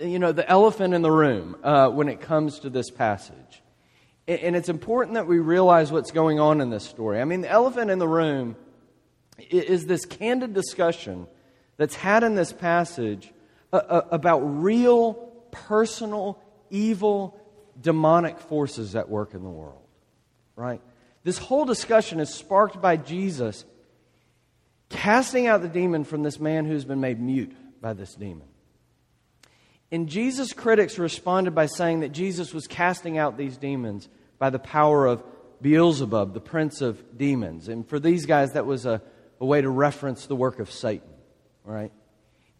you 0.00 0.18
know, 0.18 0.32
the 0.32 0.48
elephant 0.48 0.94
in 0.94 1.02
the 1.02 1.12
room 1.12 1.56
uh, 1.62 1.90
when 1.90 2.08
it 2.08 2.22
comes 2.22 2.60
to 2.60 2.70
this 2.70 2.90
passage. 2.90 3.62
And 4.28 4.56
it's 4.56 4.68
important 4.68 5.14
that 5.14 5.26
we 5.26 5.38
realize 5.38 5.92
what's 5.92 6.10
going 6.10 6.40
on 6.40 6.60
in 6.60 6.68
this 6.68 6.84
story. 6.84 7.20
I 7.20 7.24
mean, 7.24 7.42
the 7.42 7.50
elephant 7.50 7.90
in 7.90 7.98
the 8.00 8.08
room 8.08 8.56
is 9.50 9.86
this 9.86 10.04
candid 10.04 10.52
discussion 10.52 11.28
that's 11.76 11.94
had 11.94 12.24
in 12.24 12.34
this 12.34 12.52
passage 12.52 13.32
about 13.72 14.40
real, 14.40 15.14
personal, 15.52 16.42
evil, 16.70 17.38
demonic 17.80 18.40
forces 18.40 18.96
at 18.96 19.08
work 19.08 19.34
in 19.34 19.42
the 19.42 19.50
world. 19.50 19.82
Right? 20.56 20.80
This 21.22 21.38
whole 21.38 21.64
discussion 21.64 22.18
is 22.18 22.32
sparked 22.32 22.80
by 22.80 22.96
Jesus 22.96 23.64
casting 24.88 25.46
out 25.46 25.62
the 25.62 25.68
demon 25.68 26.04
from 26.04 26.22
this 26.22 26.40
man 26.40 26.64
who's 26.64 26.84
been 26.84 27.00
made 27.00 27.20
mute 27.20 27.54
by 27.80 27.92
this 27.92 28.14
demon. 28.14 28.46
And 29.92 30.08
Jesus' 30.08 30.52
critics 30.52 30.98
responded 30.98 31.54
by 31.54 31.66
saying 31.66 32.00
that 32.00 32.12
Jesus 32.12 32.52
was 32.52 32.66
casting 32.66 33.18
out 33.18 33.36
these 33.36 33.56
demons 33.56 34.08
by 34.38 34.50
the 34.50 34.58
power 34.58 35.06
of 35.06 35.22
Beelzebub, 35.62 36.34
the 36.34 36.40
prince 36.40 36.80
of 36.80 37.16
demons. 37.16 37.68
And 37.68 37.88
for 37.88 37.98
these 37.98 38.26
guys, 38.26 38.52
that 38.52 38.66
was 38.66 38.84
a, 38.84 39.00
a 39.40 39.46
way 39.46 39.60
to 39.60 39.70
reference 39.70 40.26
the 40.26 40.36
work 40.36 40.58
of 40.58 40.70
Satan, 40.70 41.08
right? 41.64 41.92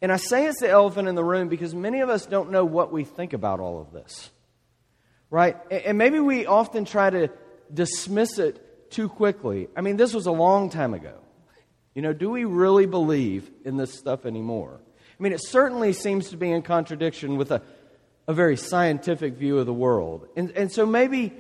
And 0.01 0.13
I 0.13 0.17
say 0.17 0.47
it's 0.47 0.61
the 0.61 0.71
elephant 0.71 1.09
in 1.09 1.15
the 1.15 1.25
room 1.25 1.49
because 1.49 1.75
many 1.75 2.01
of 2.01 2.09
us 2.09 2.27
don't 2.27 2.51
know 2.51 2.65
what 2.65 2.93
we 2.93 3.05
think 3.05 3.33
about 3.33 3.61
all 3.61 3.81
of 3.81 3.93
this, 3.93 4.31
right? 5.31 5.57
And 5.71 5.99
maybe 5.99 6.21
we 6.21 6.47
often 6.47 6.85
try 6.85 7.11
to 7.11 7.31
dismiss 7.73 8.39
it 8.39 8.91
too 8.91 9.09
quickly. 9.09 9.69
I 9.77 9.81
mean, 9.81 9.97
this 9.97 10.15
was 10.15 10.27
a 10.27 10.33
long 10.33 10.71
time 10.71 10.95
ago. 10.95 11.15
You 11.95 12.03
know, 12.03 12.13
do 12.13 12.31
we 12.31 12.45
really 12.45 12.87
believe 12.87 13.51
in 13.65 13.79
this 13.79 13.95
stuff 13.95 14.27
anymore? 14.27 14.81
I 15.19 15.23
mean, 15.23 15.33
it 15.33 15.43
certainly 15.43 15.93
seems 15.93 16.31
to 16.31 16.37
be 16.37 16.51
in 16.51 16.63
contradiction 16.63 17.37
with 17.37 17.51
a, 17.51 17.63
a 18.29 18.35
very 18.35 18.57
scientific 18.57 19.35
view 19.35 19.59
of 19.59 19.67
the 19.67 19.73
world. 19.73 20.29
And, 20.37 20.51
and 20.53 20.71
so 20.71 20.85
maybe, 20.85 21.33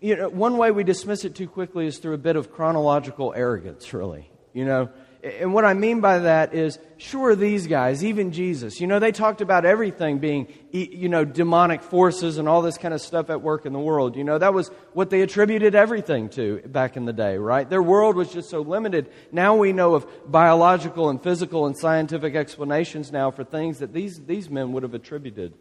you 0.00 0.16
know, 0.16 0.28
one 0.28 0.56
way 0.56 0.70
we 0.70 0.84
dismiss 0.84 1.24
it 1.24 1.34
too 1.34 1.48
quickly 1.48 1.86
is 1.86 1.98
through 1.98 2.14
a 2.14 2.18
bit 2.18 2.36
of 2.36 2.50
chronological 2.50 3.34
arrogance, 3.36 3.92
really. 3.92 4.30
You 4.54 4.64
know, 4.64 4.88
And 5.22 5.52
what 5.52 5.66
I 5.66 5.74
mean 5.74 6.00
by 6.00 6.20
that 6.20 6.54
is, 6.54 6.78
sure, 6.96 7.34
these 7.34 7.66
guys, 7.66 8.02
even 8.02 8.32
Jesus, 8.32 8.80
you 8.80 8.86
know, 8.86 8.98
they 8.98 9.12
talked 9.12 9.42
about 9.42 9.66
everything 9.66 10.18
being, 10.18 10.48
you 10.72 11.10
know, 11.10 11.26
demonic 11.26 11.82
forces 11.82 12.38
and 12.38 12.48
all 12.48 12.62
this 12.62 12.78
kind 12.78 12.94
of 12.94 13.02
stuff 13.02 13.28
at 13.28 13.42
work 13.42 13.66
in 13.66 13.74
the 13.74 13.78
world. 13.78 14.16
You 14.16 14.24
know, 14.24 14.38
that 14.38 14.54
was 14.54 14.68
what 14.94 15.10
they 15.10 15.20
attributed 15.20 15.74
everything 15.74 16.30
to 16.30 16.62
back 16.66 16.96
in 16.96 17.04
the 17.04 17.12
day, 17.12 17.36
right? 17.36 17.68
Their 17.68 17.82
world 17.82 18.16
was 18.16 18.32
just 18.32 18.48
so 18.48 18.62
limited. 18.62 19.10
Now 19.30 19.56
we 19.56 19.74
know 19.74 19.94
of 19.94 20.06
biological 20.30 21.10
and 21.10 21.22
physical 21.22 21.66
and 21.66 21.76
scientific 21.76 22.34
explanations 22.34 23.12
now 23.12 23.30
for 23.30 23.44
things 23.44 23.80
that 23.80 23.92
these, 23.92 24.20
these 24.20 24.48
men 24.48 24.72
would 24.72 24.84
have 24.84 24.94
attributed 24.94 25.52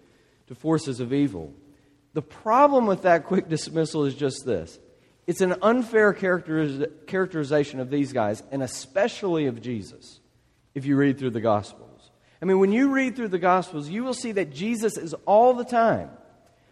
to 0.47 0.55
forces 0.55 1.01
of 1.01 1.11
evil. 1.11 1.53
The 2.13 2.21
problem 2.21 2.87
with 2.87 3.01
that 3.01 3.25
quick 3.25 3.49
dismissal 3.49 4.05
is 4.05 4.15
just 4.15 4.45
this 4.45 4.79
it's 5.29 5.41
an 5.41 5.57
unfair 5.61 6.11
characterization 6.11 7.79
of 7.79 7.91
these 7.91 8.13
guys, 8.13 8.41
and 8.49 8.63
especially 8.63 9.45
of 9.45 9.61
Jesus, 9.61 10.19
if 10.73 10.87
you 10.87 10.95
read 10.95 11.19
through 11.19 11.29
the 11.29 11.39
Gospels. 11.39 12.09
I 12.41 12.45
mean, 12.45 12.57
when 12.57 12.71
you 12.71 12.89
read 12.89 13.15
through 13.15 13.27
the 13.27 13.37
Gospels, 13.37 13.89
you 13.89 14.03
will 14.03 14.15
see 14.15 14.31
that 14.31 14.51
Jesus 14.51 14.97
is 14.97 15.13
all 15.27 15.53
the 15.53 15.63
time 15.63 16.09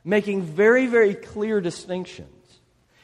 making 0.03 0.41
very, 0.41 0.87
very 0.87 1.13
clear 1.13 1.61
distinctions. 1.61 2.31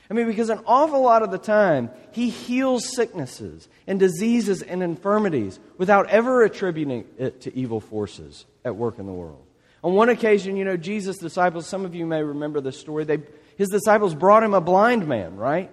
I 0.10 0.16
mean, 0.16 0.26
because 0.26 0.50
an 0.50 0.62
awful 0.66 1.04
lot 1.04 1.22
of 1.22 1.30
the 1.30 1.38
time, 1.38 1.92
he 2.14 2.32
heals 2.32 2.92
sicknesses 2.96 3.70
and 3.86 4.00
diseases 4.00 4.64
and 4.64 4.82
infirmities 4.82 5.60
without 5.78 6.10
ever 6.10 6.42
attributing 6.42 7.06
it 7.20 7.42
to 7.42 7.56
evil 7.56 7.80
forces 7.80 8.48
at 8.66 8.76
work 8.76 8.98
in 8.98 9.06
the 9.06 9.14
world. 9.14 9.46
On 9.84 9.94
one 9.94 10.10
occasion, 10.10 10.58
you 10.58 10.66
know, 10.66 10.78
Jesus' 10.78 11.20
disciples, 11.20 11.68
some 11.68 11.86
of 11.86 11.94
you 11.94 12.08
may 12.08 12.24
remember 12.24 12.60
this 12.60 12.80
story, 12.80 13.04
they 13.04 13.20
his 13.58 13.70
disciples 13.70 14.16
brought 14.16 14.44
him 14.44 14.54
a 14.54 14.62
blind 14.62 15.08
man, 15.08 15.36
right? 15.36 15.72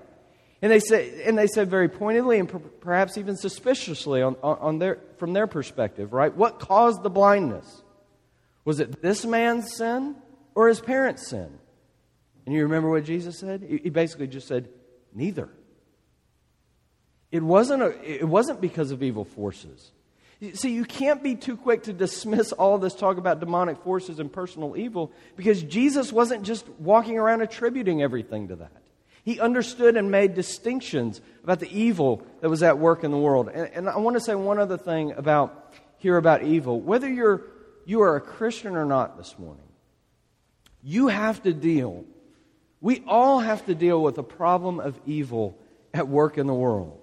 And 0.62 0.70
they 0.70 0.80
said, 0.80 1.06
and 1.26 1.38
they 1.38 1.46
said 1.46 1.70
very 1.70 1.88
pointedly 1.88 2.38
and 2.38 2.48
per- 2.48 2.58
perhaps 2.58 3.16
even 3.16 3.36
suspiciously 3.36 4.20
on, 4.22 4.36
on 4.42 4.78
their, 4.78 4.98
from 5.16 5.32
their 5.32 5.46
perspective, 5.46 6.12
right? 6.12 6.34
What 6.34 6.58
caused 6.58 7.02
the 7.02 7.10
blindness? 7.10 7.82
Was 8.64 8.80
it 8.80 9.00
this 9.00 9.24
man's 9.24 9.74
sin 9.74 10.16
or 10.54 10.68
his 10.68 10.80
parents' 10.80 11.28
sin? 11.28 11.58
And 12.44 12.54
you 12.54 12.62
remember 12.64 12.90
what 12.90 13.04
Jesus 13.04 13.38
said? 13.38 13.62
He 13.62 13.90
basically 13.90 14.26
just 14.26 14.48
said, 14.48 14.68
neither. 15.14 15.48
It 17.30 17.42
wasn't, 17.42 17.82
a, 17.82 18.22
it 18.22 18.28
wasn't 18.28 18.60
because 18.60 18.90
of 18.90 19.02
evil 19.02 19.24
forces. 19.24 19.92
See, 20.54 20.72
you 20.72 20.86
can't 20.86 21.22
be 21.22 21.34
too 21.34 21.56
quick 21.56 21.82
to 21.82 21.92
dismiss 21.92 22.52
all 22.52 22.78
this 22.78 22.94
talk 22.94 23.18
about 23.18 23.40
demonic 23.40 23.82
forces 23.82 24.18
and 24.20 24.32
personal 24.32 24.74
evil 24.74 25.12
because 25.36 25.62
Jesus 25.62 26.12
wasn't 26.12 26.44
just 26.44 26.66
walking 26.78 27.18
around 27.18 27.42
attributing 27.42 28.02
everything 28.02 28.48
to 28.48 28.56
that. 28.56 28.72
He 29.22 29.38
understood 29.38 29.98
and 29.98 30.10
made 30.10 30.34
distinctions 30.34 31.20
about 31.44 31.60
the 31.60 31.70
evil 31.70 32.26
that 32.40 32.48
was 32.48 32.62
at 32.62 32.78
work 32.78 33.04
in 33.04 33.10
the 33.10 33.18
world. 33.18 33.50
And, 33.52 33.70
and 33.74 33.88
I 33.88 33.98
want 33.98 34.16
to 34.16 34.20
say 34.20 34.34
one 34.34 34.58
other 34.58 34.78
thing 34.78 35.12
about 35.12 35.74
here 35.98 36.16
about 36.16 36.42
evil. 36.42 36.80
Whether 36.80 37.08
you're 37.08 37.42
you 37.84 38.02
are 38.02 38.16
a 38.16 38.20
Christian 38.20 38.76
or 38.76 38.84
not 38.84 39.18
this 39.18 39.38
morning, 39.38 39.68
you 40.82 41.08
have 41.08 41.42
to 41.42 41.52
deal. 41.52 42.04
We 42.80 43.02
all 43.06 43.40
have 43.40 43.66
to 43.66 43.74
deal 43.74 44.02
with 44.02 44.16
a 44.16 44.22
problem 44.22 44.80
of 44.80 44.98
evil 45.04 45.58
at 45.92 46.08
work 46.08 46.38
in 46.38 46.46
the 46.46 46.54
world. 46.54 46.99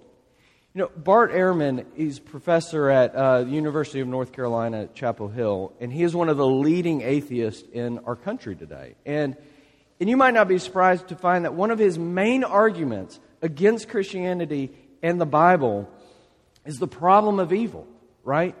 You 0.74 0.82
know, 0.82 0.90
Bart 0.94 1.32
Ehrman, 1.32 1.86
is 1.96 2.18
professor 2.18 2.90
at 2.90 3.14
uh, 3.14 3.44
the 3.44 3.50
University 3.50 4.00
of 4.00 4.08
North 4.08 4.32
Carolina 4.32 4.82
at 4.82 4.94
Chapel 4.94 5.28
Hill, 5.28 5.72
and 5.80 5.90
he 5.90 6.02
is 6.02 6.14
one 6.14 6.28
of 6.28 6.36
the 6.36 6.46
leading 6.46 7.00
atheists 7.00 7.66
in 7.72 7.98
our 8.00 8.14
country 8.14 8.54
today. 8.54 8.94
And, 9.06 9.36
and 9.98 10.10
you 10.10 10.16
might 10.18 10.34
not 10.34 10.46
be 10.46 10.58
surprised 10.58 11.08
to 11.08 11.16
find 11.16 11.46
that 11.46 11.54
one 11.54 11.70
of 11.70 11.78
his 11.78 11.98
main 11.98 12.44
arguments 12.44 13.18
against 13.40 13.88
Christianity 13.88 14.70
and 15.02 15.18
the 15.18 15.26
Bible 15.26 15.88
is 16.66 16.78
the 16.78 16.86
problem 16.86 17.40
of 17.40 17.50
evil, 17.50 17.86
right? 18.22 18.54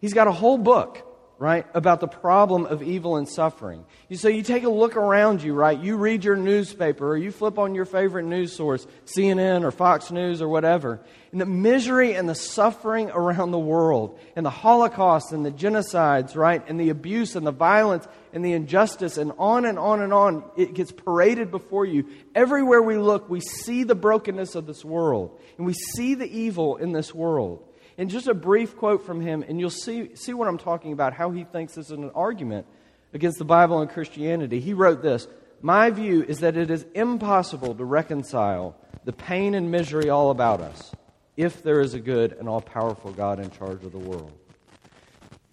He's 0.00 0.14
got 0.14 0.26
a 0.26 0.32
whole 0.32 0.58
book 0.58 1.11
right, 1.42 1.66
about 1.74 1.98
the 1.98 2.06
problem 2.06 2.66
of 2.66 2.84
evil 2.84 3.16
and 3.16 3.28
suffering. 3.28 3.84
You, 4.08 4.16
so 4.16 4.28
you 4.28 4.44
take 4.44 4.62
a 4.62 4.68
look 4.68 4.94
around 4.94 5.42
you, 5.42 5.54
right? 5.54 5.76
You 5.76 5.96
read 5.96 6.22
your 6.22 6.36
newspaper 6.36 7.04
or 7.04 7.16
you 7.16 7.32
flip 7.32 7.58
on 7.58 7.74
your 7.74 7.84
favorite 7.84 8.26
news 8.26 8.54
source, 8.54 8.86
CNN 9.06 9.64
or 9.64 9.72
Fox 9.72 10.12
News 10.12 10.40
or 10.40 10.46
whatever, 10.46 11.00
and 11.32 11.40
the 11.40 11.46
misery 11.46 12.14
and 12.14 12.28
the 12.28 12.36
suffering 12.36 13.10
around 13.10 13.50
the 13.50 13.58
world, 13.58 14.20
and 14.36 14.46
the 14.46 14.50
Holocaust 14.50 15.32
and 15.32 15.44
the 15.44 15.50
genocides, 15.50 16.36
right, 16.36 16.62
and 16.68 16.78
the 16.78 16.90
abuse 16.90 17.34
and 17.34 17.44
the 17.44 17.50
violence 17.50 18.06
and 18.32 18.44
the 18.44 18.52
injustice, 18.52 19.18
and 19.18 19.32
on 19.36 19.64
and 19.64 19.80
on 19.80 20.00
and 20.00 20.12
on, 20.12 20.44
it 20.56 20.74
gets 20.74 20.92
paraded 20.92 21.50
before 21.50 21.84
you. 21.84 22.06
Everywhere 22.36 22.80
we 22.80 22.98
look, 22.98 23.28
we 23.28 23.40
see 23.40 23.82
the 23.82 23.96
brokenness 23.96 24.54
of 24.54 24.66
this 24.66 24.84
world, 24.84 25.36
and 25.56 25.66
we 25.66 25.72
see 25.72 26.14
the 26.14 26.30
evil 26.30 26.76
in 26.76 26.92
this 26.92 27.12
world. 27.12 27.64
And 27.98 28.10
just 28.10 28.26
a 28.26 28.34
brief 28.34 28.76
quote 28.76 29.04
from 29.04 29.20
him, 29.20 29.44
and 29.46 29.60
you'll 29.60 29.70
see, 29.70 30.14
see 30.16 30.32
what 30.32 30.48
I'm 30.48 30.58
talking 30.58 30.92
about, 30.92 31.12
how 31.12 31.30
he 31.30 31.44
thinks 31.44 31.74
this 31.74 31.86
is 31.86 31.92
an 31.92 32.10
argument 32.14 32.66
against 33.12 33.38
the 33.38 33.44
Bible 33.44 33.80
and 33.80 33.90
Christianity. 33.90 34.60
He 34.60 34.72
wrote 34.72 35.02
this 35.02 35.28
My 35.60 35.90
view 35.90 36.22
is 36.22 36.40
that 36.40 36.56
it 36.56 36.70
is 36.70 36.86
impossible 36.94 37.74
to 37.74 37.84
reconcile 37.84 38.76
the 39.04 39.12
pain 39.12 39.54
and 39.54 39.70
misery 39.70 40.08
all 40.08 40.30
about 40.30 40.60
us 40.60 40.92
if 41.36 41.62
there 41.62 41.80
is 41.80 41.94
a 41.94 42.00
good 42.00 42.32
and 42.32 42.48
all 42.48 42.60
powerful 42.60 43.12
God 43.12 43.40
in 43.40 43.50
charge 43.50 43.84
of 43.84 43.92
the 43.92 43.98
world. 43.98 44.32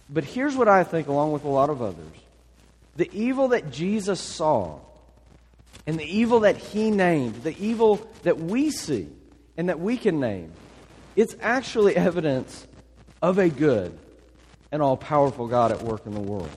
But 0.10 0.24
here's 0.24 0.56
what 0.56 0.68
I 0.68 0.84
think, 0.84 1.08
along 1.08 1.32
with 1.32 1.44
a 1.44 1.50
lot 1.50 1.70
of 1.70 1.82
others 1.82 2.06
the 2.96 3.10
evil 3.14 3.50
that 3.50 3.72
Jesus 3.72 4.20
saw 4.20 4.80
and 5.88 5.98
the 5.98 6.18
evil 6.18 6.42
that 6.42 6.58
he 6.58 6.92
named, 6.92 7.44
the 7.44 7.58
evil 7.58 8.06
that 8.24 8.38
we 8.38 8.72
see 8.72 9.08
and 9.56 9.70
that 9.70 9.80
we 9.80 9.96
can 9.96 10.20
name, 10.20 10.52
it's 11.20 11.36
actually 11.42 11.98
evidence 11.98 12.66
of 13.22 13.40
a 13.40 13.50
good 13.50 13.98
and 14.72 14.82
all 14.82 14.96
powerful 14.96 15.48
God 15.48 15.74
at 15.74 15.82
work 15.82 16.06
in 16.06 16.14
the 16.14 16.20
world. 16.22 16.50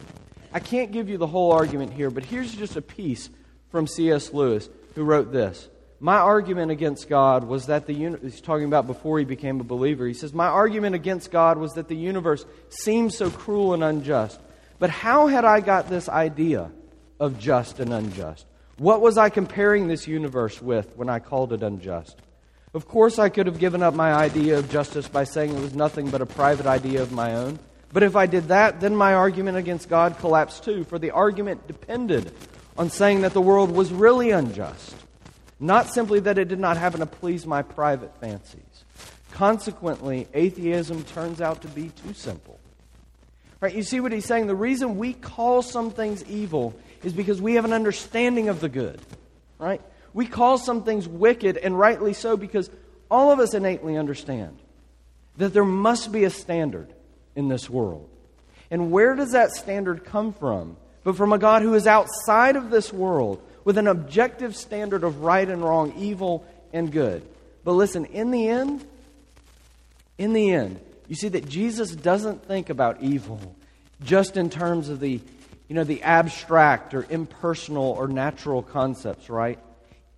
I 0.53 0.61
can't 0.61 0.93
give 0.93 1.09
you 1.09 1.19
the 1.19 1.27
whole 1.27 1.51
argument 1.51 1.93
here, 1.93 2.11
but 2.11 2.25
here's 2.25 2.55
just 2.55 2.77
a 2.77 2.83
piece 2.83 3.29
from 3.71 3.89
C.S. 3.89 4.33
Lewis 4.33 4.69
who 4.95 5.03
wrote 5.03 5.33
this. 5.33 5.69
My 5.99 6.19
argument 6.19 6.71
against 6.71 7.09
God 7.09 7.43
was 7.43 7.67
that 7.67 7.87
the 7.87 7.93
uni- 7.93 8.19
he's 8.23 8.41
talking 8.41 8.67
about 8.67 8.87
before 8.87 9.19
he 9.19 9.25
became 9.25 9.61
a 9.61 9.65
believer. 9.65 10.07
He 10.07 10.15
says, 10.15 10.33
My 10.33 10.47
argument 10.47 10.95
against 10.95 11.33
God 11.33 11.59
was 11.59 11.73
that 11.73 11.89
the 11.89 11.97
universe 11.97 12.45
seemed 12.69 13.13
so 13.13 13.31
cruel 13.31 13.75
and 13.75 13.83
unjust. 13.83 14.41
But 14.79 14.91
how 14.91 15.27
had 15.27 15.45
I 15.45 15.59
got 15.59 15.89
this 15.89 16.09
idea 16.09 16.71
of 17.19 17.37
just 17.37 17.81
and 17.81 17.93
unjust? 17.93 18.47
What 18.79 19.01
was 19.01 19.19
I 19.19 19.29
comparing 19.29 19.89
this 19.89 20.07
universe 20.07 20.63
with 20.63 20.97
when 20.97 21.09
I 21.09 21.19
called 21.19 21.53
it 21.53 21.65
unjust? 21.65 22.17
Of 22.75 22.89
course, 22.89 23.19
I 23.19 23.29
could 23.29 23.47
have 23.47 23.59
given 23.59 23.83
up 23.83 23.93
my 23.93 24.13
idea 24.13 24.59
of 24.59 24.71
justice 24.71 25.07
by 25.07 25.25
saying 25.25 25.55
it 25.55 25.61
was 25.61 25.75
nothing 25.75 26.09
but 26.09 26.23
a 26.23 26.27
private 26.27 26.67
idea 26.67 27.03
of 27.03 27.13
my 27.13 27.35
own. 27.35 27.59
But 27.93 28.03
if 28.03 28.17
I 28.17 28.25
did 28.25 28.49
that, 28.49 28.81
then 28.81 28.97
my 28.97 29.13
argument 29.13 29.59
against 29.59 29.91
God 29.91 30.19
collapsed 30.19 30.65
too, 30.65 30.85
for 30.85 30.99
the 30.99 31.11
argument 31.11 31.67
depended 31.67 32.33
on 32.79 32.89
saying 32.89 33.21
that 33.23 33.35
the 33.35 33.43
world 33.43 33.71
was 33.71 33.93
really 33.93 34.31
unjust, 34.31 34.97
not 35.61 35.93
simply 35.93 36.21
that 36.21 36.39
it 36.39 36.49
did 36.49 36.59
not 36.59 36.79
happen 36.79 37.01
to 37.01 37.07
please 37.07 37.47
my 37.47 37.61
private 37.61 38.19
fancies. 38.19 38.85
Consequently, 39.33 40.27
atheism 40.33 41.05
turns 41.05 41.43
out 41.43 41.61
to 41.63 41.69
be 41.69 41.91
too 41.91 42.15
simple. 42.15 42.59
Right? 43.61 43.75
You 43.75 43.83
see 43.83 44.01
what 44.01 44.13
he's 44.13 44.25
saying? 44.25 44.47
The 44.47 44.55
reason 44.55 44.97
we 44.97 45.13
call 45.13 45.61
some 45.61 45.91
things 45.91 46.25
evil 46.25 46.75
is 47.05 47.13
because 47.13 47.41
we 47.41 47.55
have 47.55 47.67
an 47.67 47.75
understanding 47.75 48.49
of 48.49 48.61
the 48.61 48.71
good. 48.71 49.01
Right? 49.59 49.83
We 50.15 50.27
call 50.27 50.59
some 50.59 50.83
things 50.83 51.09
wicked, 51.09 51.57
and 51.57 51.79
rightly 51.79 52.13
so, 52.13 52.37
because 52.37 52.71
all 53.11 53.31
of 53.31 53.41
us 53.41 53.55
innately 53.55 53.97
understand 53.97 54.59
that 55.37 55.53
there 55.53 55.65
must 55.65 56.13
be 56.13 56.25
a 56.25 56.31
standard 56.31 56.93
in 57.35 57.49
this 57.49 57.69
world. 57.69 58.09
And 58.71 58.91
where 58.91 59.15
does 59.15 59.33
that 59.33 59.53
standard 59.53 60.05
come 60.05 60.33
from? 60.33 60.77
But 61.05 61.17
from 61.17 61.33
a 61.33 61.39
God 61.39 61.63
who 61.63 61.75
is 61.75 61.87
outside 61.87 62.57
of 62.57 62.71
this 62.71 62.93
world 62.93 63.43
with 63.65 63.79
an 63.79 63.87
objective 63.87 64.57
standard 64.57 65.05
of 65.05 65.23
right 65.23 65.49
and 65.49 65.63
wrong, 65.63 65.95
evil 65.97 66.47
and 66.73 66.91
good. 66.91 67.23
But 67.65 67.73
listen, 67.73 68.07
in 68.07 68.31
the 68.31 68.49
end, 68.49 68.85
in 70.19 70.33
the 70.33 70.53
end, 70.53 70.81
you 71.09 71.15
see 71.15 71.29
that 71.29 71.49
Jesus 71.49 71.91
doesn't 71.95 72.47
think 72.47 72.71
about 72.71 73.03
evil 73.03 73.55
just 74.05 74.37
in 74.37 74.51
terms 74.51 74.89
of 74.89 75.01
the, 75.01 75.21
you 75.69 75.75
know, 75.75 75.85
the 75.85 76.03
abstract 76.03 76.95
or 76.95 77.07
impersonal 77.09 77.85
or 77.85 78.09
natural 78.09 78.63
concepts, 78.63 79.29
right? 79.29 79.59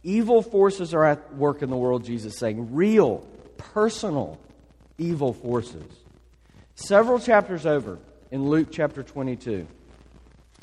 Evil 0.04 0.42
forces 0.42 0.92
are 0.92 1.04
at 1.04 1.34
work 1.34 1.62
in 1.62 1.70
the 1.70 1.76
world, 1.76 2.04
Jesus 2.04 2.36
saying. 2.36 2.74
Real, 2.74 3.26
personal 3.56 4.38
evil 4.98 5.32
forces. 5.32 5.82
Several 6.74 7.18
chapters 7.18 7.64
over 7.64 7.98
in 8.30 8.48
Luke 8.48 8.68
chapter 8.70 9.02
22, 9.02 9.66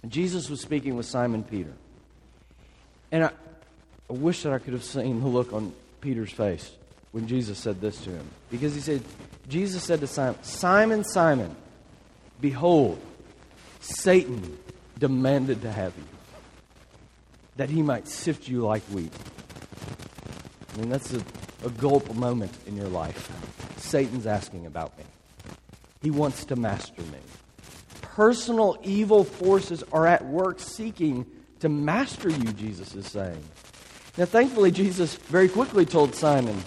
Jesus 0.07 0.49
was 0.49 0.61
speaking 0.61 0.95
with 0.95 1.07
Simon 1.07 1.43
Peter. 1.43 1.73
And 3.11 3.25
I, 3.25 3.31
I 4.09 4.13
wish 4.13 4.43
that 4.43 4.53
I 4.53 4.59
could 4.59 4.73
have 4.73 4.83
seen 4.83 5.19
the 5.19 5.27
look 5.27 5.53
on 5.53 5.73
Peter's 6.01 6.31
face 6.31 6.71
when 7.11 7.27
Jesus 7.27 7.57
said 7.57 7.81
this 7.81 7.97
to 8.01 8.11
him. 8.11 8.27
Because 8.51 8.75
he 8.75 8.81
said, 8.81 9.01
Jesus 9.49 9.83
said 9.83 10.01
to 10.01 10.07
Simon, 10.07 10.43
Simon, 10.43 11.03
Simon, 11.03 11.55
behold, 12.39 12.99
Satan 13.79 14.57
demanded 14.99 15.63
to 15.63 15.71
have 15.71 15.93
you 15.97 16.03
that 17.57 17.69
he 17.69 17.81
might 17.81 18.07
sift 18.07 18.47
you 18.47 18.65
like 18.65 18.83
wheat. 18.83 19.11
I 20.73 20.79
mean, 20.79 20.89
that's 20.89 21.13
a 21.13 21.21
a 21.63 21.69
gulp 21.69 22.13
moment 22.15 22.51
in 22.65 22.75
your 22.75 22.87
life. 22.87 23.29
Satan's 23.77 24.25
asking 24.25 24.65
about 24.65 24.97
me. 24.97 25.03
He 26.01 26.11
wants 26.11 26.45
to 26.45 26.55
master 26.55 27.01
me. 27.03 27.19
Personal 28.01 28.79
evil 28.83 29.23
forces 29.23 29.83
are 29.93 30.07
at 30.07 30.25
work 30.25 30.59
seeking 30.59 31.25
to 31.59 31.69
master 31.69 32.29
you, 32.29 32.51
Jesus 32.53 32.95
is 32.95 33.07
saying. 33.07 33.43
Now, 34.17 34.25
thankfully, 34.25 34.71
Jesus 34.71 35.15
very 35.15 35.47
quickly 35.47 35.85
told 35.85 36.15
Simon 36.15 36.61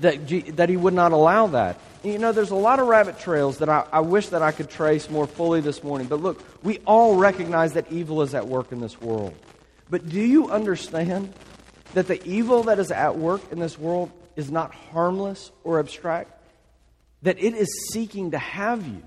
that, 0.00 0.26
G- 0.26 0.50
that 0.52 0.68
he 0.68 0.76
would 0.76 0.92
not 0.92 1.12
allow 1.12 1.46
that. 1.48 1.78
You 2.02 2.18
know, 2.18 2.32
there's 2.32 2.50
a 2.50 2.56
lot 2.56 2.80
of 2.80 2.88
rabbit 2.88 3.18
trails 3.18 3.58
that 3.58 3.68
I, 3.68 3.86
I 3.90 4.00
wish 4.00 4.28
that 4.28 4.42
I 4.42 4.52
could 4.52 4.68
trace 4.68 5.08
more 5.08 5.26
fully 5.26 5.60
this 5.60 5.82
morning. 5.82 6.08
But 6.08 6.20
look, 6.20 6.44
we 6.62 6.80
all 6.86 7.16
recognize 7.16 7.74
that 7.74 7.90
evil 7.90 8.20
is 8.22 8.34
at 8.34 8.46
work 8.46 8.72
in 8.72 8.80
this 8.80 9.00
world. 9.00 9.34
But 9.90 10.08
do 10.08 10.20
you 10.20 10.50
understand 10.50 11.32
that 11.94 12.08
the 12.08 12.22
evil 12.26 12.64
that 12.64 12.78
is 12.78 12.90
at 12.90 13.16
work 13.16 13.52
in 13.52 13.58
this 13.58 13.78
world 13.78 14.10
is 14.36 14.50
not 14.50 14.74
harmless 14.74 15.50
or 15.62 15.78
abstract? 15.78 16.30
That 17.22 17.38
it 17.38 17.54
is 17.54 17.68
seeking 17.92 18.32
to 18.32 18.38
have 18.38 18.86
you, 18.86 19.02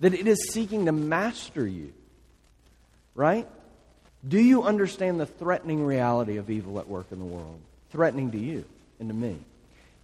that 0.00 0.14
it 0.14 0.26
is 0.26 0.50
seeking 0.50 0.86
to 0.86 0.92
master 0.92 1.66
you. 1.66 1.92
Right? 3.14 3.46
Do 4.26 4.40
you 4.40 4.62
understand 4.62 5.20
the 5.20 5.26
threatening 5.26 5.84
reality 5.84 6.38
of 6.38 6.50
evil 6.50 6.78
at 6.78 6.88
work 6.88 7.06
in 7.12 7.18
the 7.18 7.24
world? 7.24 7.60
Threatening 7.90 8.30
to 8.32 8.38
you 8.38 8.64
and 8.98 9.08
to 9.08 9.14
me. 9.14 9.36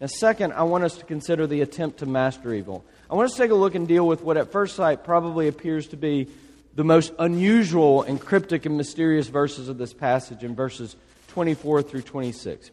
Now, 0.01 0.07
second, 0.07 0.53
I 0.53 0.63
want 0.63 0.85
us 0.85 0.97
to 0.97 1.05
consider 1.05 1.47
the 1.47 1.61
attempt 1.61 1.99
to 1.99 2.07
master 2.07 2.55
evil. 2.55 2.85
I 3.11 3.15
want 3.15 3.27
us 3.27 3.37
to 3.37 3.43
take 3.43 3.51
a 3.51 3.55
look 3.55 3.75
and 3.75 3.87
deal 3.87 4.07
with 4.07 4.23
what 4.23 4.37
at 4.37 4.53
first 4.53 4.77
sight 4.77 5.05
probably 5.05 5.49
appears 5.49 5.89
to 5.89 5.97
be 5.97 6.29
the 6.75 6.85
most 6.85 7.13
unusual 7.19 8.03
and 8.03 8.21
cryptic 8.21 8.67
and 8.67 8.77
mysterious 8.77 9.29
verses 9.29 9.69
of 9.69 9.79
this 9.79 9.93
passage 9.93 10.45
in 10.45 10.55
verses 10.55 10.97
24 11.29 11.83
through 11.83 12.03
26. 12.03 12.71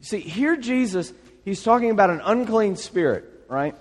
You 0.00 0.04
see, 0.04 0.20
here 0.20 0.56
Jesus, 0.56 1.12
he's 1.44 1.62
talking 1.62 1.90
about 1.90 2.10
an 2.10 2.20
unclean 2.24 2.76
spirit, 2.76 3.24
right? 3.48 3.74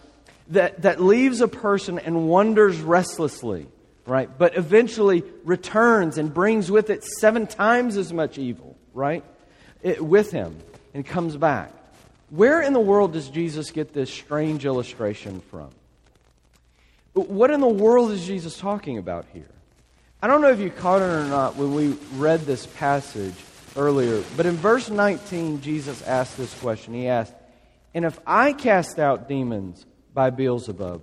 That, 0.50 0.82
that 0.82 1.02
leaves 1.02 1.42
a 1.42 1.48
person 1.48 2.00
and 2.00 2.28
wanders 2.28 2.80
restlessly, 2.80 3.68
right? 4.06 4.30
But 4.38 4.58
eventually 4.58 5.24
returns 5.44 6.18
and 6.18 6.34
brings 6.34 6.70
with 6.70 6.90
it 6.90 7.04
seven 7.04 7.48
times 7.48 7.98
as 7.98 8.12
much 8.12 8.38
evil, 8.38 8.78
right? 8.94 9.24
It, 9.82 10.04
with 10.04 10.32
him 10.32 10.58
and 10.94 11.06
comes 11.06 11.38
back. 11.38 11.72
Where 12.30 12.62
in 12.62 12.74
the 12.74 12.80
world 12.80 13.14
does 13.14 13.30
Jesus 13.30 13.72
get 13.72 13.94
this 13.94 14.12
strange 14.12 14.66
illustration 14.66 15.42
from? 15.52 15.70
What 17.14 17.52
in 17.52 17.62
the 17.62 17.68
world 17.68 18.12
is 18.12 18.26
Jesus 18.26 18.58
talking 18.58 18.98
about 18.98 19.26
here? 19.34 19.50
I 20.22 20.28
don't 20.28 20.42
know 20.42 20.50
if 20.50 20.60
you 20.60 20.70
caught 20.72 21.02
it 21.02 21.06
or 21.06 21.26
not 21.26 21.56
when 21.58 21.76
we 21.76 21.98
read 22.16 22.42
this 22.42 22.66
passage 22.66 23.36
earlier, 23.76 24.24
but 24.36 24.46
in 24.46 24.56
verse 24.56 24.90
19, 24.90 25.62
Jesus 25.62 26.02
asked 26.04 26.38
this 26.38 26.54
question. 26.60 26.94
He 26.94 27.08
asked, 27.08 27.34
And 27.94 28.06
if 28.06 28.20
I 28.26 28.54
cast 28.54 29.00
out 29.00 29.28
demons 29.28 29.86
by 30.14 30.32
Beelzebub, 30.32 31.02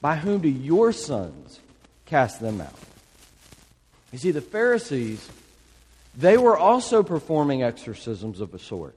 by 0.00 0.16
whom 0.16 0.40
do 0.40 0.48
your 0.48 0.92
sons 0.92 1.58
cast 2.06 2.40
them 2.40 2.60
out? 2.60 2.78
You 4.12 4.18
see, 4.18 4.30
the 4.30 4.40
Pharisees, 4.40 5.28
they 6.16 6.38
were 6.38 6.56
also 6.56 7.02
performing 7.02 7.62
exorcisms 7.62 8.40
of 8.40 8.54
a 8.54 8.58
sort 8.58 8.96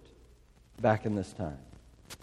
back 0.80 1.06
in 1.06 1.16
this 1.16 1.32
time, 1.34 1.58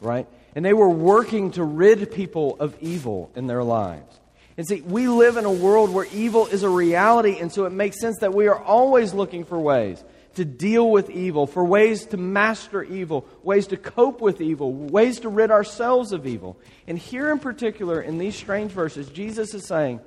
right? 0.00 0.26
And 0.54 0.64
they 0.64 0.72
were 0.72 0.88
working 0.88 1.50
to 1.52 1.64
rid 1.64 2.12
people 2.12 2.56
of 2.60 2.76
evil 2.80 3.30
in 3.34 3.46
their 3.46 3.64
lives. 3.64 4.18
And 4.58 4.66
see, 4.66 4.80
we 4.80 5.06
live 5.06 5.36
in 5.36 5.44
a 5.44 5.52
world 5.52 5.90
where 5.90 6.06
evil 6.12 6.46
is 6.46 6.64
a 6.64 6.68
reality, 6.68 7.38
and 7.38 7.50
so 7.50 7.64
it 7.64 7.70
makes 7.70 8.00
sense 8.00 8.18
that 8.18 8.34
we 8.34 8.48
are 8.48 8.60
always 8.60 9.14
looking 9.14 9.44
for 9.44 9.56
ways 9.56 10.02
to 10.34 10.44
deal 10.44 10.90
with 10.90 11.10
evil, 11.10 11.46
for 11.46 11.64
ways 11.64 12.06
to 12.06 12.16
master 12.16 12.82
evil, 12.82 13.24
ways 13.44 13.68
to 13.68 13.76
cope 13.76 14.20
with 14.20 14.40
evil, 14.40 14.72
ways 14.72 15.20
to 15.20 15.28
rid 15.28 15.52
ourselves 15.52 16.12
of 16.12 16.26
evil. 16.26 16.58
And 16.88 16.98
here 16.98 17.30
in 17.30 17.38
particular, 17.38 18.02
in 18.02 18.18
these 18.18 18.34
strange 18.34 18.72
verses, 18.72 19.08
Jesus 19.08 19.54
is 19.54 19.64
saying 19.64 20.00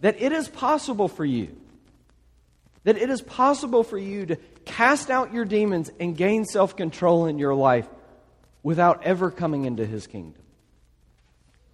that 0.00 0.22
it 0.22 0.30
is 0.30 0.46
possible 0.46 1.08
for 1.08 1.24
you, 1.24 1.56
that 2.84 2.96
it 2.96 3.10
is 3.10 3.20
possible 3.20 3.82
for 3.82 3.98
you 3.98 4.26
to 4.26 4.36
cast 4.64 5.10
out 5.10 5.34
your 5.34 5.44
demons 5.44 5.90
and 5.98 6.16
gain 6.16 6.44
self 6.44 6.76
control 6.76 7.26
in 7.26 7.38
your 7.38 7.56
life 7.56 7.88
without 8.62 9.02
ever 9.02 9.32
coming 9.32 9.64
into 9.64 9.84
his 9.84 10.06
kingdom. 10.06 10.42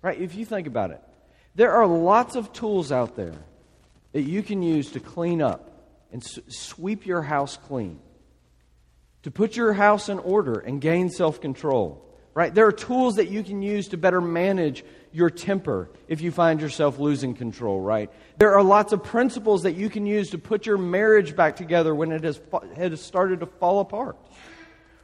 Right? 0.01 0.19
If 0.19 0.35
you 0.35 0.47
think 0.47 0.67
about 0.67 0.93
it, 0.93 1.01
there 1.55 1.73
are 1.73 1.87
lots 1.87 2.37
of 2.37 2.53
tools 2.53 2.93
out 2.93 3.17
there 3.17 3.37
that 4.13 4.23
you 4.23 4.43
can 4.43 4.63
use 4.63 4.93
to 4.93 5.01
clean 5.01 5.43
up 5.43 5.71
and 6.13 6.23
sweep 6.23 7.07
your 7.07 7.23
house 7.23 7.57
clean, 7.57 7.99
to 9.23 9.31
put 9.31 9.57
your 9.57 9.73
house 9.73 10.09
in 10.09 10.19
order 10.19 10.59
and 10.59 10.81
gain 10.81 11.11
self 11.11 11.41
control. 11.41 12.09
Right? 12.35 12.55
There 12.55 12.67
are 12.67 12.73
tools 12.73 13.17
that 13.17 13.29
you 13.29 13.43
can 13.43 13.61
use 13.61 13.89
to 13.89 13.99
better 13.99 14.21
manage 14.21 14.85
your 15.13 15.29
temper 15.29 15.91
if 16.09 16.23
you 16.23 16.31
find 16.31 16.63
yourself 16.63 16.99
losing 16.99 17.35
control, 17.35 17.79
right? 17.81 18.11
There 18.39 18.55
are 18.55 18.63
lots 18.63 18.95
of 18.95 19.05
principles 19.05 19.65
that 19.65 19.73
you 19.73 19.91
can 19.91 20.07
use 20.07 20.31
to 20.31 20.39
put 20.39 20.65
your 20.65 20.79
marriage 20.79 21.37
back 21.37 21.57
together 21.57 21.95
when 21.95 22.11
it 22.11 22.25
has, 22.25 22.41
it 22.77 22.91
has 22.91 23.03
started 23.03 23.41
to 23.41 23.47
fall 23.47 23.81
apart. 23.81 24.17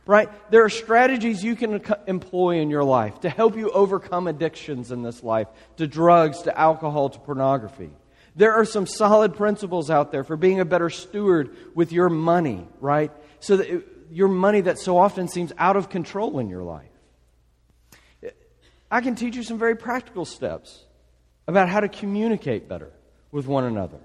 Right? 0.09 0.31
There 0.51 0.65
are 0.65 0.71
strategies 0.71 1.45
you 1.45 1.55
can 1.55 1.83
employ 2.07 2.61
in 2.61 2.71
your 2.71 2.83
life 2.83 3.21
to 3.21 3.29
help 3.29 3.59
you 3.59 3.71
overcome 3.71 4.27
addictions 4.27 4.91
in 4.91 5.03
this 5.03 5.23
life, 5.23 5.49
to 5.77 5.87
drugs, 5.87 6.41
to 6.43 6.59
alcohol, 6.59 7.11
to 7.11 7.19
pornography. 7.19 7.91
There 8.35 8.55
are 8.55 8.65
some 8.65 8.87
solid 8.87 9.37
principles 9.37 9.91
out 9.91 10.11
there 10.11 10.25
for 10.25 10.39
being 10.39 10.61
a 10.61 10.65
better 10.65 10.89
steward 10.89 11.55
with 11.75 11.93
your 11.93 12.09
money, 12.09 12.67
right? 12.81 13.13
So 13.41 13.59
that 13.59 13.69
it, 13.69 13.87
your 14.11 14.29
money 14.29 14.63
that 14.63 14.79
so 14.79 14.97
often 14.97 15.29
seems 15.29 15.53
out 15.59 15.77
of 15.77 15.91
control 15.91 16.39
in 16.39 16.49
your 16.49 16.63
life. 16.63 16.89
I 18.91 19.03
can 19.03 19.15
teach 19.15 19.37
you 19.37 19.43
some 19.43 19.59
very 19.59 19.77
practical 19.77 20.25
steps 20.25 20.87
about 21.47 21.69
how 21.69 21.81
to 21.81 21.89
communicate 21.89 22.67
better 22.67 22.93
with 23.31 23.47
one 23.47 23.65
another. 23.65 23.99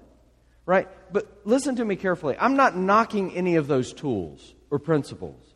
Right? 0.66 0.86
But 1.10 1.26
listen 1.44 1.76
to 1.76 1.84
me 1.86 1.96
carefully. 1.96 2.36
I'm 2.38 2.56
not 2.56 2.76
knocking 2.76 3.34
any 3.34 3.56
of 3.56 3.68
those 3.68 3.94
tools 3.94 4.52
or 4.70 4.78
principles. 4.78 5.53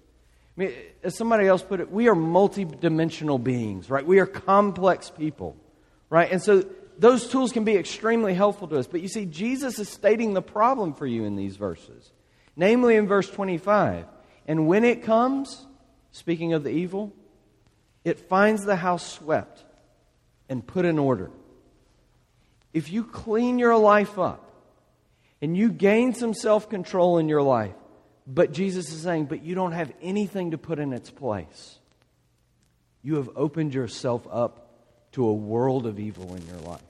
I 0.58 0.60
mean, 0.60 0.72
as 1.04 1.16
somebody 1.16 1.46
else 1.46 1.62
put 1.62 1.78
it, 1.78 1.88
we 1.92 2.08
are 2.08 2.16
multidimensional 2.16 3.42
beings, 3.42 3.88
right? 3.88 4.04
We 4.04 4.18
are 4.18 4.26
complex 4.26 5.08
people, 5.08 5.56
right? 6.10 6.30
And 6.32 6.42
so 6.42 6.64
those 6.98 7.28
tools 7.28 7.52
can 7.52 7.62
be 7.62 7.76
extremely 7.76 8.34
helpful 8.34 8.66
to 8.68 8.76
us. 8.76 8.88
But 8.88 9.00
you 9.00 9.06
see, 9.06 9.24
Jesus 9.24 9.78
is 9.78 9.88
stating 9.88 10.34
the 10.34 10.42
problem 10.42 10.94
for 10.94 11.06
you 11.06 11.22
in 11.24 11.36
these 11.36 11.56
verses. 11.56 12.10
Namely, 12.56 12.96
in 12.96 13.06
verse 13.06 13.30
25. 13.30 14.04
And 14.48 14.66
when 14.66 14.82
it 14.82 15.04
comes, 15.04 15.64
speaking 16.10 16.54
of 16.54 16.64
the 16.64 16.70
evil, 16.70 17.12
it 18.04 18.18
finds 18.28 18.64
the 18.64 18.74
house 18.74 19.06
swept 19.06 19.64
and 20.48 20.66
put 20.66 20.84
in 20.84 20.98
order. 20.98 21.30
If 22.72 22.90
you 22.90 23.04
clean 23.04 23.60
your 23.60 23.76
life 23.76 24.18
up 24.18 24.50
and 25.40 25.56
you 25.56 25.70
gain 25.70 26.14
some 26.14 26.34
self 26.34 26.68
control 26.68 27.18
in 27.18 27.28
your 27.28 27.42
life, 27.42 27.74
but 28.30 28.52
Jesus 28.52 28.92
is 28.92 29.00
saying, 29.00 29.24
but 29.24 29.42
you 29.42 29.54
don't 29.54 29.72
have 29.72 29.90
anything 30.02 30.50
to 30.50 30.58
put 30.58 30.78
in 30.78 30.92
its 30.92 31.10
place, 31.10 31.78
you 33.02 33.16
have 33.16 33.30
opened 33.34 33.72
yourself 33.72 34.28
up 34.30 34.66
to 35.12 35.26
a 35.26 35.32
world 35.32 35.86
of 35.86 35.98
evil 35.98 36.34
in 36.34 36.46
your 36.46 36.58
life. 36.58 36.82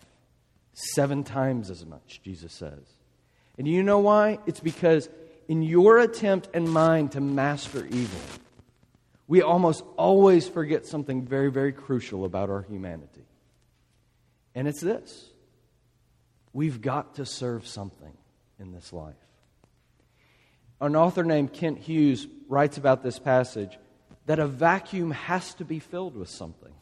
Seven 0.73 1.23
times 1.23 1.71
as 1.71 1.87
much, 1.87 2.21
Jesus 2.25 2.53
says. 2.53 2.83
And 3.57 3.69
you 3.69 3.85
know 3.85 4.01
why? 4.01 4.39
It's 4.47 4.61
because 4.61 5.09
in 5.47 5.63
your 5.63 5.99
attempt 5.99 6.49
and 6.55 6.69
mine 6.69 7.09
to 7.11 7.21
master 7.21 7.87
evil, 7.87 8.21
we 9.29 9.43
almost 9.43 9.85
always 9.97 10.49
forget 10.49 10.87
something 10.87 11.23
very, 11.23 11.51
very 11.51 11.73
crucial 11.73 12.25
about 12.25 12.51
our 12.51 12.63
humanity. 12.63 13.27
And 14.55 14.67
it's 14.67 14.81
this 14.81 15.31
we've 16.53 16.81
got 16.81 17.17
to 17.17 17.27
serve 17.27 17.67
something 17.67 18.17
in 18.59 18.73
this 18.73 18.93
life. 18.93 19.15
An 20.81 20.95
author 20.95 21.25
named 21.25 21.53
Kent 21.53 21.79
Hughes 21.79 22.27
writes 22.49 22.79
about 22.79 23.03
this 23.03 23.19
passage 23.19 23.77
that 24.27 24.39
a 24.39 24.47
vacuum 24.47 25.11
has 25.11 25.55
to 25.55 25.65
be 25.65 25.79
filled 25.79 26.15
with 26.15 26.29
something. 26.29 26.73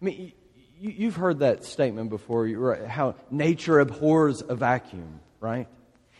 I 0.00 0.04
mean, 0.04 0.32
you, 0.78 1.06
have 1.06 1.16
heard 1.16 1.38
that 1.38 1.64
statement 1.64 2.10
before, 2.10 2.76
how 2.86 3.14
nature 3.30 3.80
abhors 3.80 4.42
a 4.46 4.54
vacuum, 4.54 5.20
right? 5.40 5.68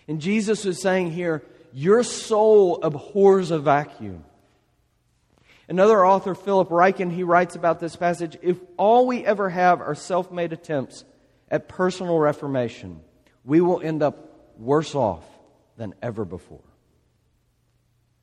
And 0.09 0.21
Jesus 0.21 0.65
is 0.65 0.81
saying 0.81 1.11
here, 1.11 1.43
your 1.73 2.03
soul 2.03 2.81
abhors 2.83 3.51
a 3.51 3.59
vacuum. 3.59 4.25
Another 5.69 6.07
author, 6.07 6.35
Philip 6.35 6.69
Ryken, 6.69 7.11
he 7.11 7.25
writes 7.25 7.57
about 7.57 7.81
this 7.81 7.97
passage 7.97 8.37
if 8.43 8.59
all 8.77 9.07
we 9.07 9.25
ever 9.25 9.51
have 9.51 9.81
are 9.81 9.95
self 9.95 10.31
made 10.31 10.53
attempts 10.53 11.05
at 11.51 11.69
personal 11.69 12.19
reformation, 12.19 13.01
we 13.45 13.61
will 13.61 13.81
end 13.83 14.03
up 14.03 14.57
worse 14.59 14.95
off 14.95 15.25
than 15.77 15.95
ever 16.03 16.25
before. 16.25 16.61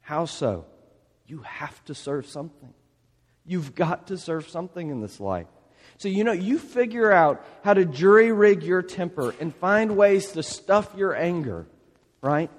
How 0.02 0.26
so? 0.26 0.66
You 1.26 1.40
have 1.40 1.84
to 1.86 1.96
serve 1.96 2.28
something. 2.28 2.74
You've 3.46 3.76
got 3.76 4.08
to 4.08 4.18
serve 4.18 4.50
something 4.50 4.90
in 4.90 5.02
this 5.02 5.20
life. 5.20 5.48
So, 5.98 6.10
you 6.10 6.24
know, 6.24 6.32
you 6.32 6.58
figure 6.58 7.12
out 7.12 7.46
how 7.64 7.74
to 7.74 7.86
jury 7.86 8.32
rig 8.32 8.64
your 8.64 8.82
temper 8.82 9.34
and 9.40 9.56
find 9.56 9.96
ways 9.96 10.32
to 10.34 10.44
stuff 10.44 10.94
your 10.96 11.16
anger, 11.16 11.68
right? 12.22 12.50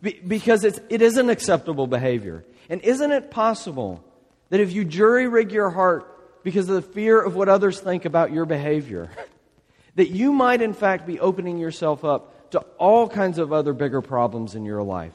Be- 0.00 0.20
because 0.26 0.64
it's, 0.64 0.80
it 0.88 1.02
isn't 1.02 1.30
acceptable 1.30 1.86
behavior. 1.86 2.44
And 2.68 2.80
isn't 2.82 3.12
it 3.12 3.30
possible 3.30 4.04
That 4.50 4.60
if 4.60 4.72
you 4.72 4.84
jury 4.84 5.28
rig 5.28 5.52
your 5.52 5.70
heart 5.70 6.42
because 6.44 6.68
of 6.68 6.74
the 6.74 6.82
fear 6.82 7.20
of 7.20 7.34
what 7.34 7.48
others 7.48 7.80
think 7.80 8.04
about 8.04 8.32
your 8.32 8.44
behavior, 8.44 9.10
that 9.94 10.10
you 10.10 10.32
might 10.32 10.60
in 10.60 10.74
fact 10.74 11.06
be 11.06 11.18
opening 11.18 11.58
yourself 11.58 12.04
up 12.04 12.31
to 12.52 12.60
all 12.78 13.08
kinds 13.08 13.38
of 13.38 13.52
other 13.52 13.72
bigger 13.72 14.00
problems 14.00 14.54
in 14.54 14.64
your 14.64 14.82
life. 14.82 15.12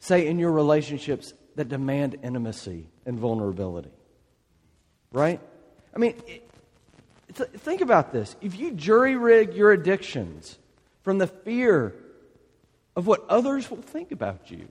Say, 0.00 0.26
in 0.26 0.38
your 0.38 0.52
relationships 0.52 1.32
that 1.56 1.68
demand 1.68 2.16
intimacy 2.22 2.86
and 3.06 3.18
vulnerability. 3.18 3.90
Right? 5.12 5.40
I 5.94 5.98
mean, 5.98 6.14
th- 7.34 7.50
think 7.50 7.80
about 7.80 8.12
this. 8.12 8.36
If 8.40 8.58
you 8.58 8.72
jury 8.72 9.16
rig 9.16 9.54
your 9.54 9.72
addictions 9.72 10.58
from 11.02 11.18
the 11.18 11.26
fear 11.26 11.94
of 12.96 13.06
what 13.06 13.24
others 13.28 13.70
will 13.70 13.82
think 13.82 14.12
about 14.12 14.50
you, 14.50 14.68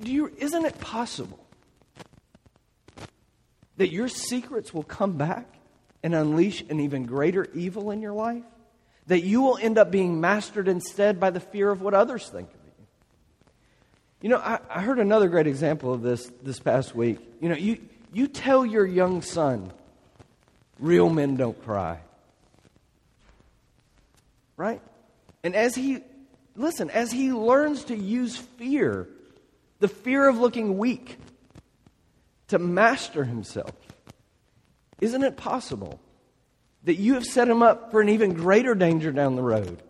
do 0.00 0.12
you, 0.12 0.32
isn't 0.36 0.64
it 0.64 0.78
possible 0.80 1.38
that 3.78 3.90
your 3.90 4.08
secrets 4.08 4.74
will 4.74 4.82
come 4.82 5.16
back 5.16 5.46
and 6.02 6.14
unleash 6.14 6.62
an 6.68 6.80
even 6.80 7.06
greater 7.06 7.48
evil 7.54 7.90
in 7.90 8.02
your 8.02 8.12
life? 8.12 8.44
That 9.10 9.24
you 9.24 9.42
will 9.42 9.58
end 9.60 9.76
up 9.76 9.90
being 9.90 10.20
mastered 10.20 10.68
instead 10.68 11.18
by 11.18 11.30
the 11.30 11.40
fear 11.40 11.68
of 11.68 11.82
what 11.82 11.94
others 11.94 12.28
think 12.28 12.48
of 12.48 12.60
you. 12.64 12.86
You 14.22 14.28
know, 14.28 14.36
I, 14.36 14.60
I 14.70 14.82
heard 14.82 15.00
another 15.00 15.28
great 15.28 15.48
example 15.48 15.92
of 15.92 16.00
this 16.00 16.30
this 16.44 16.60
past 16.60 16.94
week. 16.94 17.18
You 17.40 17.48
know, 17.48 17.56
you, 17.56 17.78
you 18.12 18.28
tell 18.28 18.64
your 18.64 18.86
young 18.86 19.22
son, 19.22 19.72
real 20.78 21.10
men 21.10 21.34
don't 21.34 21.60
cry. 21.64 21.98
Right? 24.56 24.80
And 25.42 25.56
as 25.56 25.74
he, 25.74 25.98
listen, 26.54 26.88
as 26.88 27.10
he 27.10 27.32
learns 27.32 27.86
to 27.86 27.96
use 27.96 28.36
fear, 28.36 29.08
the 29.80 29.88
fear 29.88 30.28
of 30.28 30.38
looking 30.38 30.78
weak, 30.78 31.18
to 32.46 32.60
master 32.60 33.24
himself, 33.24 33.72
isn't 35.00 35.24
it 35.24 35.36
possible 35.36 35.98
that 36.84 36.96
you 36.96 37.14
have 37.14 37.24
set 37.24 37.48
him 37.48 37.62
up 37.62 37.90
for 37.90 38.00
an 38.00 38.08
even 38.08 38.34
greater 38.34 38.74
danger 38.74 39.12
down 39.12 39.36
the 39.36 39.42
road 39.42 39.82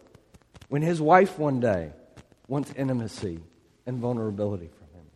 when 0.68 0.82
his 0.82 1.00
wife 1.00 1.38
one 1.38 1.60
day 1.60 1.92
wants 2.48 2.72
intimacy 2.76 3.40
and 3.86 3.98
vulnerability 3.98 4.68
from 4.68 5.00
him? 5.00 5.06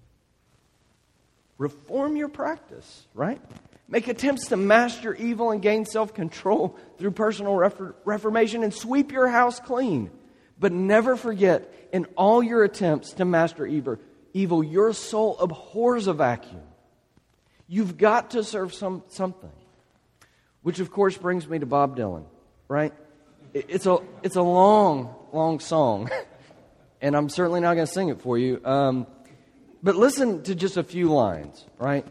Reform 1.59 2.17
your 2.17 2.29
practice, 2.29 3.07
right? 3.15 3.41
Make 3.89 4.09
attempts 4.09 4.49
to 4.49 4.57
master 4.57 5.15
evil 5.15 5.51
and 5.51 5.61
gain 5.61 5.85
self 5.85 6.15
control 6.15 6.77
through 6.99 7.13
personal 7.13 7.57
reformation 8.05 8.63
and 8.63 8.73
sweep 8.73 9.13
your 9.13 9.29
house 9.29 9.61
clean. 9.61 10.11
But 10.59 10.73
never 10.73 11.17
forget, 11.17 11.73
in 11.93 12.07
all 12.17 12.43
your 12.43 12.65
attempts 12.65 13.13
to 13.15 13.25
master 13.25 13.67
evil, 13.67 13.99
evil 14.33 14.63
your 14.65 14.93
soul 14.93 15.37
abhors 15.39 16.07
a 16.07 16.13
vacuum. 16.13 16.63
You've 17.67 17.97
got 17.97 18.33
to 18.33 18.45
serve 18.45 18.73
some, 18.75 19.03
something. 19.09 19.51
Which, 20.65 20.81
of 20.81 20.91
course, 20.91 21.17
brings 21.17 21.47
me 21.47 21.59
to 21.59 21.67
Bob 21.67 21.97
Dylan, 21.97 22.25
right? 22.69 22.93
It's 23.53 23.85
a, 23.85 23.99
it's 24.23 24.37
a 24.37 24.43
long, 24.43 25.15
long 25.31 25.61
song, 25.61 26.11
and 27.03 27.15
I'm 27.15 27.29
certainly 27.29 27.61
not 27.61 27.75
going 27.75 27.87
to 27.87 27.93
sing 27.93 28.09
it 28.09 28.23
for 28.23 28.39
you. 28.39 28.61
Um, 28.65 29.07
but 29.83 29.95
listen 29.95 30.43
to 30.45 30.55
just 30.55 30.79
a 30.79 30.83
few 30.83 31.13
lines, 31.13 31.63
right? 31.79 32.07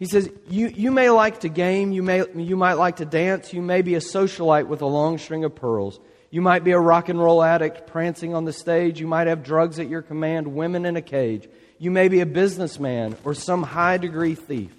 He 0.00 0.06
says, 0.06 0.28
you, 0.48 0.66
you 0.66 0.90
may 0.90 1.08
like 1.08 1.40
to 1.40 1.48
game, 1.48 1.92
you, 1.92 2.02
may, 2.02 2.24
you 2.34 2.56
might 2.56 2.74
like 2.74 2.96
to 2.96 3.04
dance, 3.04 3.52
you 3.52 3.62
may 3.62 3.80
be 3.80 3.94
a 3.94 4.00
socialite 4.00 4.66
with 4.66 4.82
a 4.82 4.86
long 4.86 5.16
string 5.18 5.44
of 5.44 5.54
pearls. 5.54 6.00
You 6.32 6.42
might 6.42 6.64
be 6.64 6.72
a 6.72 6.80
rock 6.80 7.08
and 7.08 7.20
roll 7.20 7.44
addict 7.44 7.86
prancing 7.86 8.34
on 8.34 8.44
the 8.44 8.52
stage. 8.52 8.98
You 8.98 9.06
might 9.06 9.28
have 9.28 9.44
drugs 9.44 9.78
at 9.78 9.88
your 9.88 10.02
command, 10.02 10.48
women 10.48 10.84
in 10.84 10.96
a 10.96 11.00
cage. 11.00 11.48
You 11.78 11.92
may 11.92 12.08
be 12.08 12.18
a 12.18 12.26
businessman 12.26 13.16
or 13.22 13.34
some 13.34 13.62
high 13.62 13.98
degree 13.98 14.34
thief. 14.34 14.72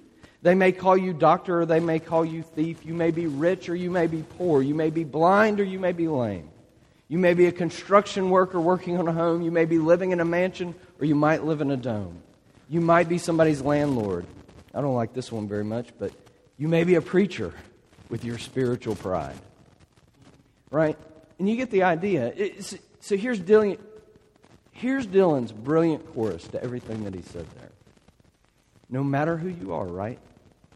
They 0.46 0.54
may 0.54 0.74
call 0.74 0.96
you 0.96 1.12
doctor 1.12 1.62
or 1.62 1.66
they 1.66 1.80
may 1.80 1.98
call 1.98 2.24
you 2.24 2.44
thief. 2.44 2.86
You 2.86 2.94
may 2.94 3.10
be 3.10 3.26
rich 3.26 3.68
or 3.68 3.76
you 3.76 3.90
may 3.90 4.06
be 4.06 4.24
poor. 4.38 4.62
You 4.62 4.76
may 4.76 4.92
be 4.92 5.04
blind 5.04 5.60
or 5.60 5.64
you 5.64 5.80
may 5.80 5.92
be 5.92 6.08
lame. 6.08 6.52
You 7.08 7.18
may 7.18 7.34
be 7.34 7.48
a 7.48 7.52
construction 7.52 8.30
worker 8.30 8.62
working 8.62 9.00
on 9.00 9.08
a 9.08 9.12
home. 9.12 9.42
You 9.42 9.50
may 9.50 9.66
be 9.66 9.80
living 9.80 10.12
in 10.12 10.20
a 10.20 10.26
mansion 10.26 10.76
or 11.00 11.06
you 11.06 11.16
might 11.16 11.46
live 11.46 11.62
in 11.62 11.72
a 11.72 11.78
dome. 11.78 12.22
You 12.70 12.80
might 12.80 13.10
be 13.10 13.18
somebody's 13.18 13.62
landlord. 13.62 14.28
I 14.72 14.82
don't 14.82 14.94
like 14.94 15.16
this 15.16 15.32
one 15.32 15.48
very 15.48 15.64
much, 15.64 15.90
but 15.98 16.12
you 16.60 16.68
may 16.68 16.84
be 16.84 16.94
a 16.94 17.02
preacher 17.02 17.52
with 18.10 18.24
your 18.24 18.38
spiritual 18.38 18.94
pride. 18.94 19.40
Right? 20.70 20.96
And 21.40 21.50
you 21.50 21.56
get 21.56 21.72
the 21.72 21.82
idea. 21.82 22.32
It's, 22.36 22.78
so 23.00 23.18
here's 23.18 23.40
Dylan, 23.40 23.80
here's 24.74 25.08
Dylan's 25.08 25.52
brilliant 25.52 26.14
chorus 26.14 26.48
to 26.50 26.64
everything 26.64 27.04
that 27.06 27.16
he 27.16 27.24
said 27.24 27.48
there. 27.58 27.72
No 28.92 29.04
matter 29.04 29.38
who 29.38 29.50
you 29.50 29.74
are, 29.74 29.88
right? 29.88 30.20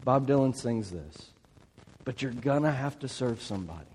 Bob 0.04 0.28
Dylan 0.28 0.56
sings 0.56 0.92
this. 0.92 1.32
But 2.06 2.22
you're 2.22 2.32
going 2.32 2.64
to 2.64 2.72
have 2.72 2.98
to 3.00 3.08
serve 3.08 3.42
somebody. 3.42 3.86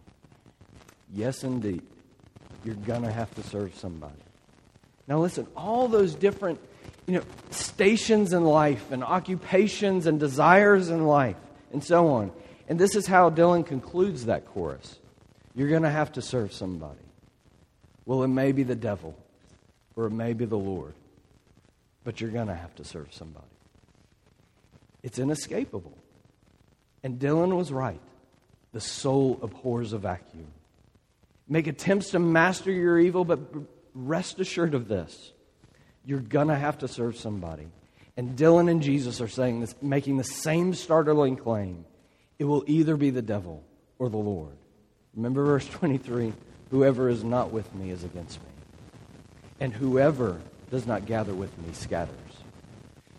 Yes, 1.12 1.44
indeed. 1.44 1.82
You're 2.64 2.74
going 2.74 3.02
to 3.02 3.12
have 3.12 3.34
to 3.34 3.42
serve 3.42 3.74
somebody. 3.74 4.14
Now, 5.08 5.18
listen, 5.18 5.46
all 5.56 5.88
those 5.88 6.14
different 6.14 6.60
you 7.06 7.14
know, 7.14 7.22
stations 7.50 8.32
in 8.32 8.44
life 8.44 8.90
and 8.90 9.04
occupations 9.04 10.06
and 10.06 10.18
desires 10.18 10.88
in 10.88 11.06
life 11.06 11.36
and 11.72 11.82
so 11.82 12.08
on. 12.08 12.32
And 12.68 12.78
this 12.78 12.94
is 12.94 13.06
how 13.06 13.30
Dylan 13.30 13.66
concludes 13.66 14.26
that 14.26 14.46
chorus. 14.46 14.98
You're 15.54 15.68
going 15.68 15.82
to 15.82 15.90
have 15.90 16.12
to 16.12 16.22
serve 16.22 16.52
somebody. 16.52 16.98
Well, 18.06 18.22
it 18.22 18.28
may 18.28 18.52
be 18.52 18.62
the 18.62 18.74
devil 18.74 19.14
or 19.96 20.06
it 20.06 20.12
may 20.12 20.32
be 20.32 20.44
the 20.44 20.56
Lord, 20.58 20.94
but 22.02 22.20
you're 22.20 22.30
going 22.30 22.48
to 22.48 22.54
have 22.54 22.74
to 22.76 22.84
serve 22.84 23.12
somebody. 23.12 23.46
It's 25.04 25.18
inescapable. 25.18 25.96
And 27.04 27.20
Dylan 27.20 27.54
was 27.56 27.70
right. 27.70 28.00
The 28.72 28.80
soul 28.80 29.38
abhors 29.42 29.92
a 29.92 29.98
vacuum. 29.98 30.48
Make 31.46 31.66
attempts 31.66 32.10
to 32.12 32.18
master 32.18 32.72
your 32.72 32.98
evil, 32.98 33.26
but 33.26 33.38
rest 33.94 34.40
assured 34.40 34.74
of 34.74 34.88
this 34.88 35.30
you're 36.06 36.20
going 36.20 36.48
to 36.48 36.56
have 36.56 36.78
to 36.78 36.88
serve 36.88 37.16
somebody. 37.16 37.66
And 38.16 38.36
Dylan 38.36 38.70
and 38.70 38.82
Jesus 38.82 39.20
are 39.20 39.28
saying 39.28 39.60
this, 39.60 39.74
making 39.80 40.18
the 40.18 40.24
same 40.24 40.74
startling 40.74 41.36
claim. 41.36 41.84
It 42.38 42.44
will 42.44 42.64
either 42.66 42.96
be 42.96 43.10
the 43.10 43.22
devil 43.22 43.62
or 43.98 44.08
the 44.08 44.18
Lord. 44.18 44.52
Remember 45.14 45.44
verse 45.44 45.68
23 45.68 46.32
Whoever 46.70 47.08
is 47.08 47.22
not 47.22 47.52
with 47.52 47.72
me 47.74 47.90
is 47.90 48.04
against 48.04 48.40
me, 48.40 48.48
and 49.60 49.72
whoever 49.72 50.40
does 50.70 50.86
not 50.86 51.06
gather 51.06 51.32
with 51.32 51.56
me 51.58 51.72
scatters 51.72 52.33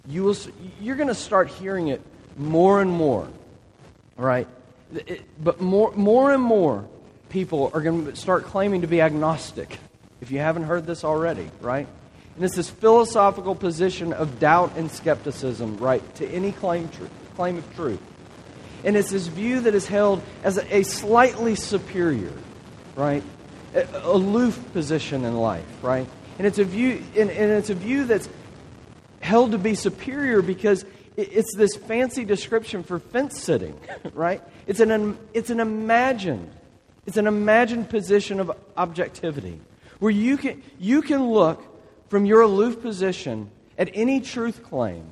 you 0.07 0.23
will, 0.23 0.37
you're 0.81 0.95
going 0.95 1.07
to 1.09 1.15
start 1.15 1.49
hearing 1.49 1.87
it 1.87 2.01
more 2.37 2.81
and 2.81 2.91
more, 2.91 3.27
right? 4.17 4.47
It, 4.93 5.23
but 5.43 5.61
more, 5.61 5.91
more 5.93 6.33
and 6.33 6.41
more 6.41 6.85
people 7.29 7.71
are 7.73 7.81
going 7.81 8.05
to 8.05 8.15
start 8.15 8.45
claiming 8.45 8.81
to 8.81 8.87
be 8.87 9.01
agnostic, 9.01 9.79
if 10.21 10.31
you 10.31 10.39
haven't 10.39 10.63
heard 10.63 10.85
this 10.85 11.03
already, 11.03 11.49
right? 11.61 11.87
And 12.35 12.43
it's 12.43 12.55
this 12.55 12.69
philosophical 12.69 13.55
position 13.55 14.13
of 14.13 14.39
doubt 14.39 14.73
and 14.75 14.91
skepticism, 14.91 15.77
right, 15.77 16.15
to 16.15 16.27
any 16.27 16.51
claim, 16.51 16.89
tr- 16.89 17.05
claim 17.35 17.57
of 17.57 17.75
truth. 17.75 18.01
And 18.83 18.95
it's 18.95 19.11
this 19.11 19.27
view 19.27 19.61
that 19.61 19.73
is 19.73 19.87
held 19.87 20.21
as 20.43 20.57
a, 20.57 20.77
a 20.77 20.83
slightly 20.83 21.55
superior, 21.55 22.33
right, 22.95 23.23
a, 23.73 23.87
aloof 24.03 24.59
position 24.73 25.25
in 25.25 25.35
life, 25.37 25.65
right? 25.81 26.07
And 26.37 26.45
it's 26.45 26.59
a 26.59 26.65
view, 26.65 27.01
and, 27.17 27.31
and 27.31 27.51
it's 27.51 27.69
a 27.69 27.75
view 27.75 28.05
that's 28.05 28.29
held 29.25 29.51
to 29.51 29.57
be 29.57 29.75
superior 29.75 30.41
because 30.41 30.85
it's 31.17 31.55
this 31.55 31.75
fancy 31.75 32.23
description 32.23 32.83
for 32.83 32.99
fence 32.99 33.41
sitting, 33.41 33.77
right? 34.13 34.41
It's 34.67 34.79
an, 34.79 35.17
it's 35.33 35.49
an 35.49 35.59
imagined, 35.59 36.51
it's 37.05 37.17
an 37.17 37.27
imagined 37.27 37.89
position 37.89 38.39
of 38.39 38.51
objectivity 38.77 39.59
where 39.99 40.11
you 40.11 40.37
can, 40.37 40.61
you 40.79 41.01
can 41.01 41.29
look 41.29 41.63
from 42.09 42.25
your 42.25 42.41
aloof 42.41 42.81
position 42.81 43.49
at 43.77 43.89
any 43.93 44.21
truth 44.21 44.63
claim 44.63 45.09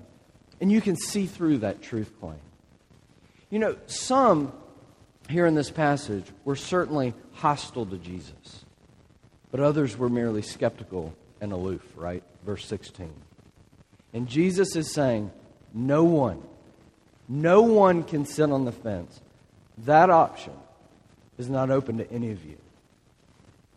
and 0.61 0.71
you 0.71 0.79
can 0.79 0.95
see 0.95 1.25
through 1.25 1.57
that 1.59 1.81
truth 1.81 2.11
claim. 2.19 2.39
You 3.49 3.59
know, 3.59 3.75
some 3.87 4.53
here 5.29 5.45
in 5.45 5.55
this 5.55 5.69
passage 5.69 6.25
were 6.45 6.55
certainly 6.55 7.13
hostile 7.33 7.85
to 7.85 7.97
Jesus, 7.97 8.65
but 9.51 9.59
others 9.59 9.97
were 9.97 10.09
merely 10.09 10.41
skeptical 10.41 11.13
and 11.41 11.51
aloof, 11.51 11.81
right? 11.95 12.23
Verse 12.45 12.65
16. 12.65 13.11
And 14.13 14.27
Jesus 14.27 14.75
is 14.75 14.91
saying, 14.91 15.31
no 15.73 16.03
one, 16.03 16.41
no 17.27 17.63
one 17.63 18.03
can 18.03 18.25
sit 18.25 18.51
on 18.51 18.65
the 18.65 18.71
fence. 18.71 19.19
That 19.79 20.09
option 20.09 20.53
is 21.37 21.49
not 21.49 21.71
open 21.71 21.97
to 21.97 22.11
any 22.11 22.31
of 22.31 22.45
you. 22.45 22.57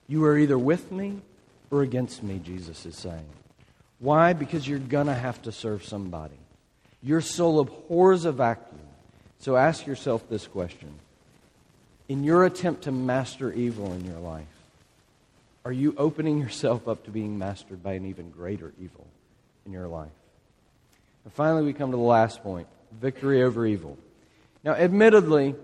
You 0.08 0.24
are 0.26 0.36
either 0.36 0.58
with 0.58 0.92
me 0.92 1.20
or 1.70 1.82
against 1.82 2.22
me, 2.22 2.40
Jesus 2.44 2.84
is 2.86 2.96
saying. 2.96 3.24
Why? 3.98 4.34
Because 4.34 4.68
you're 4.68 4.78
going 4.78 5.06
to 5.06 5.14
have 5.14 5.40
to 5.42 5.52
serve 5.52 5.84
somebody. 5.84 6.36
Your 7.02 7.20
soul 7.20 7.60
abhors 7.60 8.24
a 8.24 8.32
vacuum. 8.32 8.80
So 9.38 9.56
ask 9.56 9.86
yourself 9.86 10.28
this 10.28 10.46
question 10.46 10.92
In 12.08 12.24
your 12.24 12.44
attempt 12.44 12.82
to 12.82 12.92
master 12.92 13.52
evil 13.52 13.92
in 13.94 14.04
your 14.04 14.18
life, 14.18 14.46
are 15.64 15.72
you 15.72 15.94
opening 15.96 16.38
yourself 16.38 16.86
up 16.86 17.04
to 17.04 17.10
being 17.10 17.38
mastered 17.38 17.82
by 17.82 17.94
an 17.94 18.06
even 18.06 18.30
greater 18.30 18.72
evil 18.80 19.06
in 19.64 19.72
your 19.72 19.88
life? 19.88 20.10
And 21.26 21.32
finally, 21.32 21.64
we 21.64 21.72
come 21.72 21.90
to 21.90 21.96
the 21.96 22.02
last 22.04 22.44
point 22.44 22.68
victory 22.92 23.42
over 23.42 23.66
evil. 23.66 23.98
Now, 24.62 24.74
admittedly, 24.74 25.56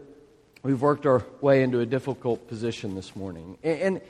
we've 0.65 0.83
worked 0.83 1.07
our 1.07 1.25
way 1.41 1.63
into 1.63 1.79
a 1.79 1.87
difficult 1.87 2.49
position 2.49 2.97
this 2.97 3.15
morning. 3.15 3.59
And 3.63 4.01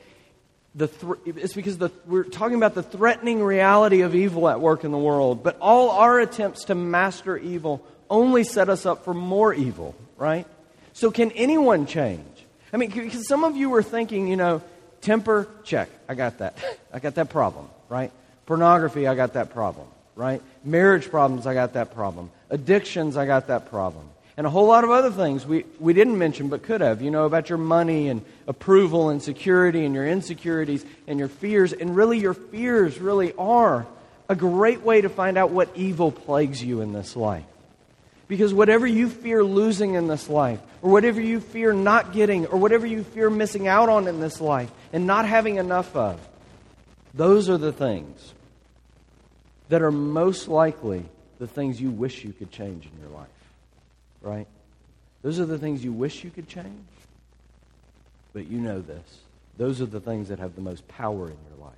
the 0.73 0.87
th- 0.87 1.19
it's 1.27 1.53
because 1.53 1.77
the, 1.77 1.91
we're 2.07 2.23
talking 2.23 2.57
about 2.57 2.73
the 2.73 2.81
threatening 2.81 3.43
reality 3.43 4.01
of 4.01 4.15
evil 4.15 4.49
at 4.49 4.61
work 4.61 4.83
in 4.83 4.91
the 4.91 4.97
world. 4.97 5.43
But 5.43 5.59
all 5.61 5.91
our 5.91 6.19
attempts 6.19 6.63
to 6.65 6.75
master 6.75 7.37
evil 7.37 7.85
only 8.09 8.43
set 8.43 8.67
us 8.67 8.87
up 8.87 9.05
for 9.05 9.13
more 9.13 9.53
evil, 9.53 9.93
right? 10.17 10.47
So, 10.93 11.11
can 11.11 11.31
anyone 11.33 11.85
change? 11.85 12.25
I 12.73 12.77
mean, 12.77 12.89
because 12.89 13.27
some 13.27 13.43
of 13.43 13.55
you 13.55 13.69
were 13.69 13.83
thinking, 13.83 14.27
you 14.27 14.37
know, 14.37 14.63
temper, 15.01 15.47
check. 15.63 15.89
I 16.09 16.15
got 16.15 16.39
that. 16.39 16.57
I 16.93 16.97
got 16.97 17.13
that 17.13 17.29
problem, 17.29 17.69
right? 17.89 18.11
Pornography, 18.47 19.05
I 19.05 19.13
got 19.13 19.33
that 19.33 19.51
problem, 19.51 19.87
right? 20.15 20.41
Marriage 20.63 21.09
problems, 21.09 21.47
I 21.47 21.53
got 21.53 21.73
that 21.73 21.93
problem. 21.93 22.31
Addictions, 22.49 23.17
I 23.17 23.25
got 23.25 23.47
that 23.47 23.69
problem. 23.69 24.07
And 24.35 24.47
a 24.47 24.49
whole 24.49 24.67
lot 24.67 24.83
of 24.83 24.89
other 24.89 25.11
things 25.11 25.45
we, 25.45 25.63
we 25.79 25.93
didn't 25.93 26.17
mention 26.17 26.49
but 26.49 26.63
could 26.63 26.81
have. 26.81 27.01
You 27.01 27.11
know, 27.11 27.25
about 27.25 27.49
your 27.49 27.59
money 27.59 28.09
and 28.09 28.23
approval 28.47 29.09
and 29.09 29.21
security 29.21 29.85
and 29.85 29.93
your 29.93 30.07
insecurities 30.07 30.83
and 31.07 31.19
your 31.19 31.27
fears. 31.27 31.71
And 31.71 31.95
really, 31.95 32.19
your 32.19 32.33
fears 32.33 32.99
really 32.99 33.33
are 33.33 33.85
a 34.27 34.35
great 34.35 34.81
way 34.81 35.01
to 35.01 35.09
find 35.09 35.37
out 35.37 35.51
what 35.51 35.69
evil 35.75 36.11
plagues 36.11 36.63
you 36.63 36.81
in 36.81 36.93
this 36.93 37.15
life. 37.15 37.45
Because 38.27 38.53
whatever 38.53 38.87
you 38.87 39.09
fear 39.09 39.43
losing 39.43 39.93
in 39.93 40.07
this 40.07 40.29
life, 40.29 40.59
or 40.81 40.89
whatever 40.89 41.21
you 41.21 41.39
fear 41.39 41.71
not 41.71 42.13
getting, 42.13 42.47
or 42.47 42.57
whatever 42.57 42.87
you 42.87 43.03
fear 43.03 43.29
missing 43.29 43.67
out 43.67 43.89
on 43.89 44.07
in 44.07 44.19
this 44.19 44.41
life 44.41 44.71
and 44.91 45.05
not 45.05 45.27
having 45.27 45.57
enough 45.57 45.95
of, 45.95 46.19
those 47.13 47.49
are 47.49 47.57
the 47.59 47.71
things 47.71 48.33
that 49.69 49.81
are 49.81 49.91
most 49.91 50.47
likely 50.47 51.05
the 51.39 51.47
things 51.47 51.79
you 51.79 51.89
wish 51.89 52.23
you 52.23 52.33
could 52.33 52.51
change 52.51 52.85
in 52.85 53.01
your 53.01 53.09
life. 53.17 53.27
Right? 54.21 54.47
Those 55.21 55.39
are 55.39 55.45
the 55.45 55.57
things 55.57 55.83
you 55.83 55.93
wish 55.93 56.23
you 56.23 56.29
could 56.29 56.47
change. 56.47 56.87
But 58.33 58.47
you 58.47 58.59
know 58.59 58.81
this. 58.81 59.19
Those 59.57 59.81
are 59.81 59.85
the 59.85 59.99
things 59.99 60.29
that 60.29 60.39
have 60.39 60.55
the 60.55 60.61
most 60.61 60.87
power 60.87 61.25
in 61.27 61.37
your 61.49 61.65
life. 61.65 61.73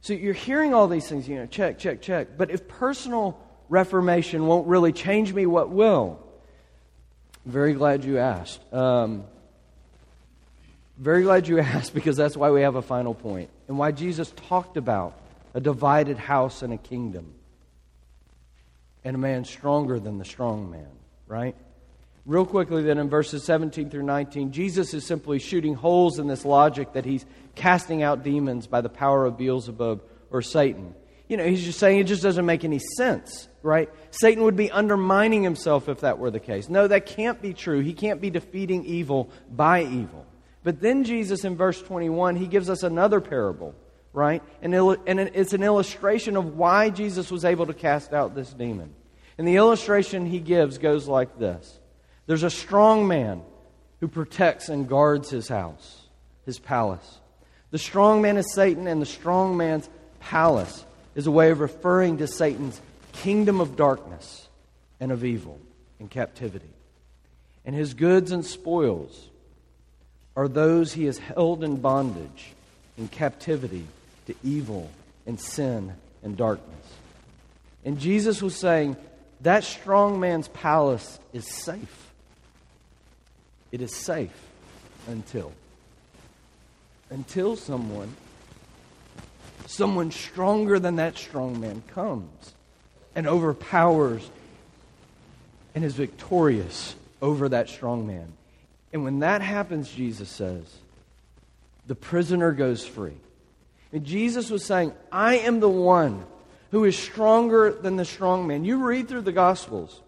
So 0.00 0.12
you're 0.12 0.34
hearing 0.34 0.74
all 0.74 0.88
these 0.88 1.08
things, 1.08 1.26
you 1.28 1.36
know, 1.36 1.46
check, 1.46 1.78
check, 1.78 2.02
check. 2.02 2.36
But 2.36 2.50
if 2.50 2.68
personal 2.68 3.38
reformation 3.68 4.46
won't 4.46 4.66
really 4.66 4.92
change 4.92 5.32
me, 5.32 5.46
what 5.46 5.70
will? 5.70 6.18
Very 7.46 7.72
glad 7.74 8.04
you 8.04 8.18
asked. 8.18 8.60
Um, 8.72 9.24
very 10.98 11.22
glad 11.22 11.48
you 11.48 11.58
asked 11.60 11.94
because 11.94 12.16
that's 12.16 12.36
why 12.36 12.50
we 12.50 12.62
have 12.62 12.74
a 12.74 12.82
final 12.82 13.14
point 13.14 13.50
and 13.68 13.78
why 13.78 13.92
Jesus 13.92 14.32
talked 14.48 14.76
about 14.76 15.18
a 15.54 15.60
divided 15.60 16.18
house 16.18 16.62
and 16.62 16.72
a 16.72 16.76
kingdom 16.76 17.32
and 19.04 19.14
a 19.14 19.18
man 19.18 19.44
stronger 19.44 20.00
than 20.00 20.18
the 20.18 20.24
strong 20.24 20.70
man, 20.70 20.90
right? 21.26 21.54
Real 22.26 22.46
quickly, 22.46 22.82
then, 22.82 22.96
in 22.96 23.10
verses 23.10 23.44
17 23.44 23.90
through 23.90 24.02
19, 24.02 24.52
Jesus 24.52 24.94
is 24.94 25.04
simply 25.04 25.38
shooting 25.38 25.74
holes 25.74 26.18
in 26.18 26.26
this 26.26 26.44
logic 26.44 26.94
that 26.94 27.04
he's 27.04 27.26
casting 27.54 28.02
out 28.02 28.22
demons 28.24 28.66
by 28.66 28.80
the 28.80 28.88
power 28.88 29.26
of 29.26 29.36
Beelzebub 29.36 30.02
or 30.30 30.40
Satan. 30.40 30.94
You 31.28 31.36
know, 31.36 31.46
he's 31.46 31.64
just 31.64 31.78
saying 31.78 31.98
it 31.98 32.04
just 32.04 32.22
doesn't 32.22 32.46
make 32.46 32.64
any 32.64 32.80
sense, 32.96 33.46
right? 33.62 33.90
Satan 34.10 34.44
would 34.44 34.56
be 34.56 34.70
undermining 34.70 35.42
himself 35.42 35.88
if 35.88 36.00
that 36.00 36.18
were 36.18 36.30
the 36.30 36.40
case. 36.40 36.70
No, 36.70 36.88
that 36.88 37.04
can't 37.04 37.42
be 37.42 37.52
true. 37.52 37.80
He 37.80 37.92
can't 37.92 38.22
be 38.22 38.30
defeating 38.30 38.86
evil 38.86 39.30
by 39.50 39.82
evil. 39.82 40.24
But 40.62 40.80
then 40.80 41.04
Jesus, 41.04 41.44
in 41.44 41.56
verse 41.56 41.80
21, 41.82 42.36
he 42.36 42.46
gives 42.46 42.70
us 42.70 42.82
another 42.82 43.20
parable, 43.20 43.74
right? 44.14 44.42
And 44.62 44.74
it's 44.74 45.52
an 45.52 45.62
illustration 45.62 46.36
of 46.36 46.56
why 46.56 46.88
Jesus 46.88 47.30
was 47.30 47.44
able 47.44 47.66
to 47.66 47.74
cast 47.74 48.14
out 48.14 48.34
this 48.34 48.50
demon. 48.52 48.94
And 49.36 49.46
the 49.46 49.56
illustration 49.56 50.24
he 50.24 50.38
gives 50.38 50.78
goes 50.78 51.06
like 51.06 51.38
this 51.38 51.78
There's 52.26 52.44
a 52.44 52.50
strong 52.50 53.06
man 53.06 53.42
who 54.00 54.08
protects 54.08 54.68
and 54.68 54.88
guards 54.88 55.28
his 55.28 55.48
house, 55.48 56.02
his 56.46 56.58
palace. 56.58 57.18
The 57.72 57.78
strong 57.78 58.22
man 58.22 58.36
is 58.36 58.54
Satan, 58.54 58.86
and 58.86 59.02
the 59.02 59.06
strong 59.06 59.56
man's 59.56 59.90
palace 60.20 60.84
is 61.16 61.26
a 61.26 61.30
way 61.32 61.50
of 61.50 61.58
referring 61.58 62.18
to 62.18 62.28
Satan's 62.28 62.80
kingdom 63.12 63.60
of 63.60 63.74
darkness 63.74 64.48
and 65.00 65.10
of 65.10 65.24
evil 65.24 65.58
and 65.98 66.08
captivity. 66.08 66.70
And 67.64 67.74
his 67.74 67.94
goods 67.94 68.30
and 68.30 68.44
spoils 68.44 69.28
are 70.36 70.46
those 70.46 70.92
he 70.92 71.06
has 71.06 71.18
held 71.18 71.64
in 71.64 71.76
bondage, 71.76 72.52
in 72.96 73.08
captivity 73.08 73.86
to 74.26 74.34
evil 74.42 74.90
and 75.26 75.38
sin 75.38 75.92
and 76.22 76.36
darkness. 76.36 76.86
And 77.84 77.98
Jesus 77.98 78.42
was 78.42 78.56
saying, 78.56 78.96
that 79.42 79.64
strong 79.64 80.20
man's 80.20 80.48
palace 80.48 81.18
is 81.32 81.46
safe. 81.46 82.12
It 83.72 83.82
is 83.82 83.94
safe 83.94 84.30
until 85.06 85.52
until 87.10 87.54
someone 87.56 88.14
someone 89.66 90.10
stronger 90.10 90.78
than 90.78 90.96
that 90.96 91.18
strong 91.18 91.60
man 91.60 91.82
comes 91.88 92.54
and 93.14 93.26
overpowers 93.26 94.28
and 95.74 95.84
is 95.84 95.94
victorious 95.94 96.94
over 97.20 97.48
that 97.48 97.68
strong 97.68 98.06
man. 98.06 98.32
And 98.92 99.04
when 99.04 99.18
that 99.20 99.42
happens, 99.42 99.90
Jesus 99.90 100.28
says, 100.28 100.62
the 101.86 101.94
prisoner 101.94 102.52
goes 102.52 102.86
free. 102.86 103.16
And 103.94 104.04
Jesus 104.04 104.50
was 104.50 104.64
saying, 104.64 104.92
I 105.12 105.36
am 105.36 105.60
the 105.60 105.68
one 105.68 106.26
who 106.72 106.84
is 106.84 106.98
stronger 106.98 107.70
than 107.70 107.94
the 107.94 108.04
strong 108.04 108.48
man. 108.48 108.64
You 108.64 108.84
read 108.84 109.08
through 109.08 109.22
the 109.22 109.32
Gospels, 109.32 110.02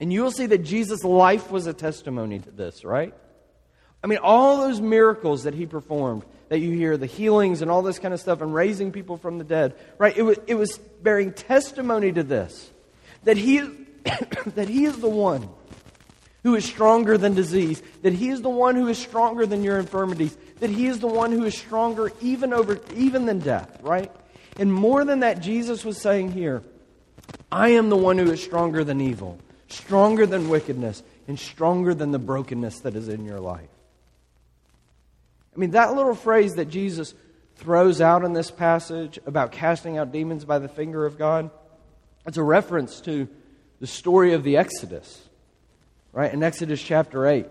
and 0.00 0.10
you 0.10 0.22
will 0.22 0.30
see 0.30 0.46
that 0.46 0.64
Jesus' 0.64 1.04
life 1.04 1.50
was 1.50 1.66
a 1.66 1.74
testimony 1.74 2.38
to 2.38 2.50
this, 2.50 2.82
right? 2.82 3.12
I 4.02 4.06
mean, 4.06 4.20
all 4.22 4.56
those 4.56 4.80
miracles 4.80 5.42
that 5.42 5.52
he 5.52 5.66
performed, 5.66 6.24
that 6.48 6.60
you 6.60 6.72
hear, 6.72 6.96
the 6.96 7.04
healings 7.04 7.60
and 7.60 7.70
all 7.70 7.82
this 7.82 7.98
kind 7.98 8.14
of 8.14 8.20
stuff, 8.20 8.40
and 8.40 8.54
raising 8.54 8.90
people 8.90 9.18
from 9.18 9.36
the 9.36 9.44
dead, 9.44 9.74
right? 9.98 10.16
It 10.16 10.22
was, 10.22 10.38
it 10.46 10.54
was 10.54 10.78
bearing 10.78 11.34
testimony 11.34 12.10
to 12.10 12.22
this 12.22 12.70
that 13.24 13.36
he, 13.36 13.58
that 14.54 14.68
he 14.68 14.86
is 14.86 14.96
the 14.96 15.10
one 15.10 15.46
who 16.42 16.54
is 16.54 16.64
stronger 16.64 17.18
than 17.18 17.34
disease, 17.34 17.82
that 18.00 18.14
he 18.14 18.30
is 18.30 18.40
the 18.40 18.50
one 18.50 18.76
who 18.76 18.88
is 18.88 18.98
stronger 18.98 19.44
than 19.44 19.62
your 19.62 19.78
infirmities, 19.78 20.36
that 20.64 20.70
he 20.70 20.86
is 20.86 20.98
the 20.98 21.06
one 21.06 21.30
who 21.30 21.44
is 21.44 21.54
stronger 21.54 22.10
even 22.22 22.54
over 22.54 22.80
even 22.96 23.26
than 23.26 23.38
death, 23.38 23.68
right? 23.82 24.10
And 24.56 24.72
more 24.72 25.04
than 25.04 25.20
that, 25.20 25.40
Jesus 25.40 25.84
was 25.84 26.00
saying 26.00 26.32
here, 26.32 26.62
I 27.52 27.72
am 27.72 27.90
the 27.90 27.98
one 27.98 28.16
who 28.16 28.32
is 28.32 28.42
stronger 28.42 28.82
than 28.82 28.98
evil, 29.02 29.38
stronger 29.68 30.24
than 30.24 30.48
wickedness, 30.48 31.02
and 31.28 31.38
stronger 31.38 31.92
than 31.92 32.12
the 32.12 32.18
brokenness 32.18 32.80
that 32.80 32.96
is 32.96 33.08
in 33.08 33.26
your 33.26 33.40
life. 33.40 33.68
I 35.54 35.58
mean, 35.58 35.72
that 35.72 35.94
little 35.94 36.14
phrase 36.14 36.54
that 36.54 36.70
Jesus 36.70 37.12
throws 37.56 38.00
out 38.00 38.24
in 38.24 38.32
this 38.32 38.50
passage 38.50 39.18
about 39.26 39.52
casting 39.52 39.98
out 39.98 40.12
demons 40.12 40.46
by 40.46 40.58
the 40.58 40.68
finger 40.68 41.04
of 41.04 41.18
God, 41.18 41.50
it's 42.24 42.38
a 42.38 42.42
reference 42.42 43.02
to 43.02 43.28
the 43.80 43.86
story 43.86 44.32
of 44.32 44.44
the 44.44 44.56
Exodus, 44.56 45.28
right? 46.14 46.32
In 46.32 46.42
Exodus 46.42 46.82
chapter 46.82 47.26
8, 47.26 47.44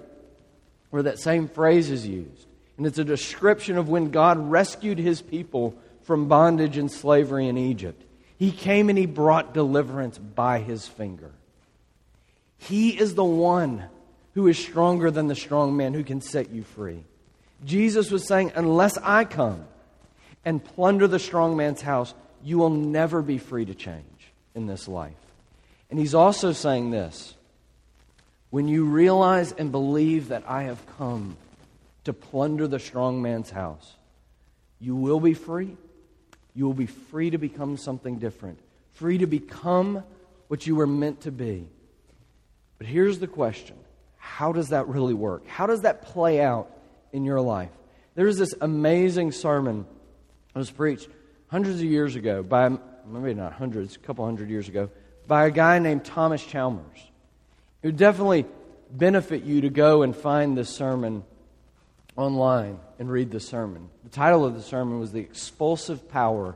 where 0.89 1.03
that 1.03 1.19
same 1.19 1.47
phrase 1.47 1.91
is 1.91 2.07
used. 2.07 2.47
And 2.83 2.89
it's 2.89 2.99
a 2.99 3.05
description 3.05 3.77
of 3.77 3.87
when 3.87 4.11
God 4.11 4.51
rescued 4.51 4.97
his 4.97 5.21
people 5.21 5.73
from 6.01 6.27
bondage 6.27 6.75
and 6.75 6.91
slavery 6.91 7.47
in 7.47 7.57
Egypt. 7.57 8.03
He 8.37 8.51
came 8.51 8.89
and 8.89 8.97
he 8.97 9.05
brought 9.05 9.53
deliverance 9.53 10.17
by 10.17 10.59
his 10.59 10.85
finger. 10.85 11.31
He 12.57 12.89
is 12.89 13.15
the 13.15 13.23
one 13.23 13.85
who 14.33 14.49
is 14.49 14.59
stronger 14.59 15.11
than 15.11 15.27
the 15.27 15.33
strong 15.33 15.77
man 15.77 15.93
who 15.93 16.03
can 16.03 16.19
set 16.19 16.49
you 16.49 16.63
free. 16.63 17.05
Jesus 17.63 18.11
was 18.11 18.27
saying, 18.27 18.51
Unless 18.53 18.97
I 18.97 19.23
come 19.23 19.63
and 20.43 20.61
plunder 20.61 21.07
the 21.07 21.19
strong 21.19 21.55
man's 21.55 21.81
house, 21.81 22.13
you 22.43 22.57
will 22.57 22.69
never 22.69 23.21
be 23.21 23.37
free 23.37 23.63
to 23.63 23.73
change 23.73 24.03
in 24.55 24.67
this 24.67 24.89
life. 24.89 25.13
And 25.89 25.97
he's 25.97 26.15
also 26.15 26.51
saying 26.51 26.91
this 26.91 27.33
when 28.49 28.67
you 28.67 28.83
realize 28.83 29.53
and 29.53 29.71
believe 29.71 30.27
that 30.27 30.43
I 30.45 30.63
have 30.63 30.85
come 30.97 31.37
to 32.03 32.13
plunder 32.13 32.67
the 32.67 32.79
strong 32.79 33.21
man's 33.21 33.49
house, 33.49 33.95
you 34.79 34.95
will 34.95 35.19
be 35.19 35.33
free 35.33 35.77
you 36.55 36.65
will 36.65 36.73
be 36.73 36.85
free 36.85 37.29
to 37.29 37.37
become 37.37 37.77
something 37.77 38.19
different, 38.19 38.59
free 38.93 39.17
to 39.17 39.25
become 39.25 40.03
what 40.47 40.67
you 40.67 40.75
were 40.75 40.87
meant 40.87 41.21
to 41.21 41.31
be. 41.31 41.67
But 42.77 42.87
here's 42.87 43.19
the 43.19 43.27
question 43.27 43.75
How 44.17 44.51
does 44.51 44.69
that 44.69 44.87
really 44.87 45.13
work? 45.13 45.47
How 45.47 45.67
does 45.67 45.81
that 45.81 46.03
play 46.03 46.41
out 46.41 46.69
in 47.11 47.25
your 47.25 47.41
life? 47.41 47.71
There's 48.15 48.37
this 48.37 48.53
amazing 48.61 49.31
sermon 49.31 49.85
that 50.53 50.59
was 50.59 50.69
preached 50.69 51.09
hundreds 51.47 51.79
of 51.79 51.85
years 51.85 52.15
ago 52.15 52.43
by, 52.43 52.69
maybe 53.07 53.33
not 53.33 53.53
hundreds, 53.53 53.95
a 53.95 53.99
couple 53.99 54.25
hundred 54.25 54.49
years 54.49 54.67
ago, 54.67 54.89
by 55.25 55.47
a 55.47 55.51
guy 55.51 55.79
named 55.79 56.05
Thomas 56.05 56.43
Chalmers. 56.45 56.99
It 57.81 57.87
would 57.87 57.97
definitely 57.97 58.45
benefit 58.91 59.43
you 59.43 59.61
to 59.61 59.69
go 59.69 60.03
and 60.03 60.15
find 60.15 60.55
this 60.55 60.69
sermon 60.69 61.23
online 62.15 62.79
and 62.99 63.11
read 63.11 63.31
the 63.31 63.39
sermon. 63.39 63.89
The 64.03 64.09
title 64.09 64.45
of 64.45 64.53
the 64.53 64.61
sermon 64.61 64.99
was 64.99 65.11
The 65.11 65.19
Expulsive 65.19 66.09
Power 66.09 66.55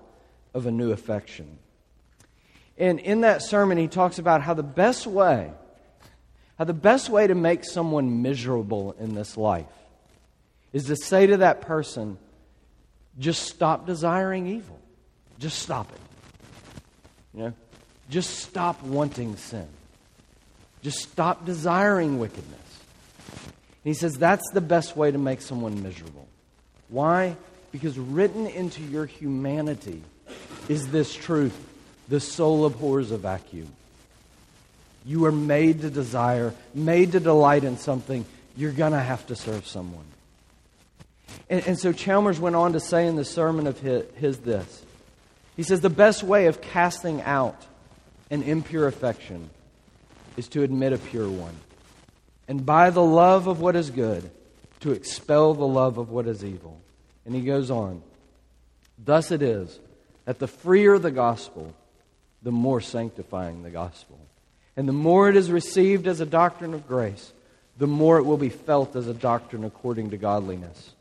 of 0.54 0.66
a 0.66 0.72
New 0.72 0.92
Affection. 0.92 1.58
And 2.78 3.00
in 3.00 3.22
that 3.22 3.42
sermon, 3.42 3.78
he 3.78 3.88
talks 3.88 4.20
about 4.20 4.42
how 4.42 4.54
the 4.54 4.64
best 4.64 5.08
way, 5.08 5.52
how 6.58 6.66
the 6.66 6.74
best 6.74 7.10
way 7.10 7.26
to 7.28 7.36
make 7.36 7.64
someone 7.64 8.22
miserable 8.22 8.94
in 9.00 9.16
this 9.16 9.36
life 9.36 9.66
is 10.74 10.86
to 10.86 10.96
say 10.96 11.28
to 11.28 11.38
that 11.38 11.62
person, 11.62 12.18
just 13.20 13.44
stop 13.44 13.88
desiring 13.88 14.48
evil. 14.48 14.80
Just 15.40 15.60
stop 15.60 15.92
it. 15.92 16.00
You 17.34 17.44
know, 17.46 17.54
just 18.10 18.40
stop 18.40 18.82
wanting 18.84 19.36
sin. 19.38 19.68
Just 20.82 21.00
stop 21.00 21.46
desiring 21.46 22.20
wickedness. 22.20 22.60
He 23.88 23.94
says 23.94 24.18
that's 24.18 24.52
the 24.52 24.60
best 24.60 24.98
way 24.98 25.12
to 25.12 25.18
make 25.18 25.40
someone 25.40 25.82
miserable. 25.82 26.28
Why? 26.90 27.38
Because 27.72 27.98
written 27.98 28.46
into 28.46 28.84
your 28.84 29.06
humanity 29.06 30.04
is 30.68 30.90
this 30.90 31.14
truth 31.14 31.58
the 32.10 32.20
soul 32.20 32.66
abhors 32.66 33.12
a 33.12 33.18
vacuum. 33.18 33.70
You 35.06 35.24
are 35.24 35.32
made 35.32 35.84
to 35.84 35.90
desire, 35.90 36.54
made 36.74 37.14
to 37.14 37.22
delight 37.22 37.64
in 37.64 37.78
something. 37.78 38.26
You're 38.58 38.74
going 38.74 38.92
to 38.92 39.00
have 39.00 39.26
to 39.28 39.38
serve 39.38 39.66
someone. 39.66 40.04
And, 41.50 41.66
and, 41.66 41.80
so 41.80 41.94
Chalmers 41.94 42.42
went 42.42 42.58
on 42.58 42.74
to 42.74 42.82
say 42.82 43.08
in 43.08 43.16
the 43.16 43.24
sermon 43.24 43.68
of 43.68 43.80
his, 43.80 44.04
his 44.16 44.38
this 44.40 44.84
He 45.56 45.64
says, 45.64 45.80
The 45.80 45.90
best 45.90 46.24
way 46.24 46.48
of 46.48 46.60
casting 46.60 47.22
out 47.22 47.66
an 48.30 48.44
impure 48.44 48.86
affection 48.86 49.50
is 50.36 50.50
to 50.50 50.64
admit 50.64 50.92
a 50.92 50.98
pure 50.98 51.30
one. 51.30 51.56
And 52.48 52.66
by 52.66 52.90
the 52.90 53.04
love 53.04 53.48
of 53.48 53.60
what 53.60 53.76
is 53.76 53.90
good, 53.90 54.30
to 54.82 54.92
expel 54.92 55.54
the 55.54 55.68
love 55.68 55.98
of 55.98 56.10
what 56.10 56.28
is 56.28 56.44
evil. 56.44 56.80
And 57.26 57.36
he 57.36 57.42
goes 57.42 57.72
on 57.72 58.02
Thus 59.04 59.32
it 59.32 59.42
is 59.42 59.80
that 60.26 60.40
the 60.40 60.48
freer 60.48 60.98
the 60.98 61.12
gospel, 61.12 61.74
the 62.42 62.52
more 62.52 62.82
sanctifying 62.82 63.64
the 63.64 63.70
gospel. 63.70 64.20
And 64.76 64.88
the 64.88 64.94
more 64.94 65.30
it 65.30 65.36
is 65.36 65.52
received 65.52 66.08
as 66.08 66.20
a 66.20 66.26
doctrine 66.26 66.74
of 66.74 66.88
grace, 66.88 67.34
the 67.78 67.88
more 67.88 68.18
it 68.18 68.24
will 68.24 68.38
be 68.38 68.50
felt 68.50 68.96
as 68.96 69.08
a 69.08 69.14
doctrine 69.14 69.64
according 69.64 70.12
to 70.12 70.18
godliness. 70.18 70.94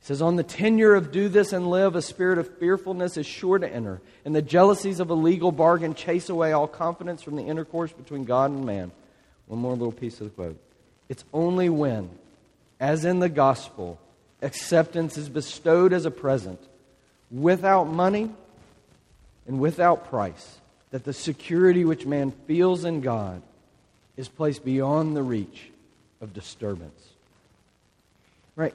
He 0.00 0.06
says, 0.06 0.22
On 0.22 0.36
the 0.36 0.42
tenure 0.42 0.94
of 0.94 1.12
do 1.12 1.28
this 1.28 1.52
and 1.52 1.70
live, 1.70 1.96
a 1.96 2.02
spirit 2.02 2.38
of 2.38 2.58
fearfulness 2.58 3.16
is 3.16 3.26
sure 3.26 3.58
to 3.58 3.68
enter, 3.68 4.00
and 4.24 4.34
the 4.34 4.42
jealousies 4.42 5.00
of 5.00 5.10
a 5.10 5.14
legal 5.14 5.52
bargain 5.52 5.94
chase 5.94 6.28
away 6.28 6.52
all 6.52 6.68
confidence 6.68 7.22
from 7.22 7.36
the 7.36 7.44
intercourse 7.44 7.92
between 7.92 8.24
God 8.24 8.50
and 8.50 8.64
man. 8.64 8.90
One 9.46 9.60
more 9.60 9.72
little 9.72 9.92
piece 9.92 10.20
of 10.20 10.28
the 10.28 10.30
quote. 10.30 10.58
It's 11.10 11.24
only 11.34 11.68
when, 11.68 12.08
as 12.78 13.04
in 13.04 13.18
the 13.18 13.28
gospel, 13.28 13.98
acceptance 14.40 15.18
is 15.18 15.28
bestowed 15.28 15.92
as 15.92 16.06
a 16.06 16.10
present, 16.10 16.60
without 17.32 17.88
money 17.88 18.30
and 19.48 19.58
without 19.58 20.08
price, 20.08 20.58
that 20.92 21.02
the 21.02 21.12
security 21.12 21.84
which 21.84 22.06
man 22.06 22.30
feels 22.46 22.84
in 22.84 23.00
God 23.00 23.42
is 24.16 24.28
placed 24.28 24.64
beyond 24.64 25.16
the 25.16 25.22
reach 25.22 25.70
of 26.20 26.32
disturbance. 26.32 27.08
Right? 28.54 28.74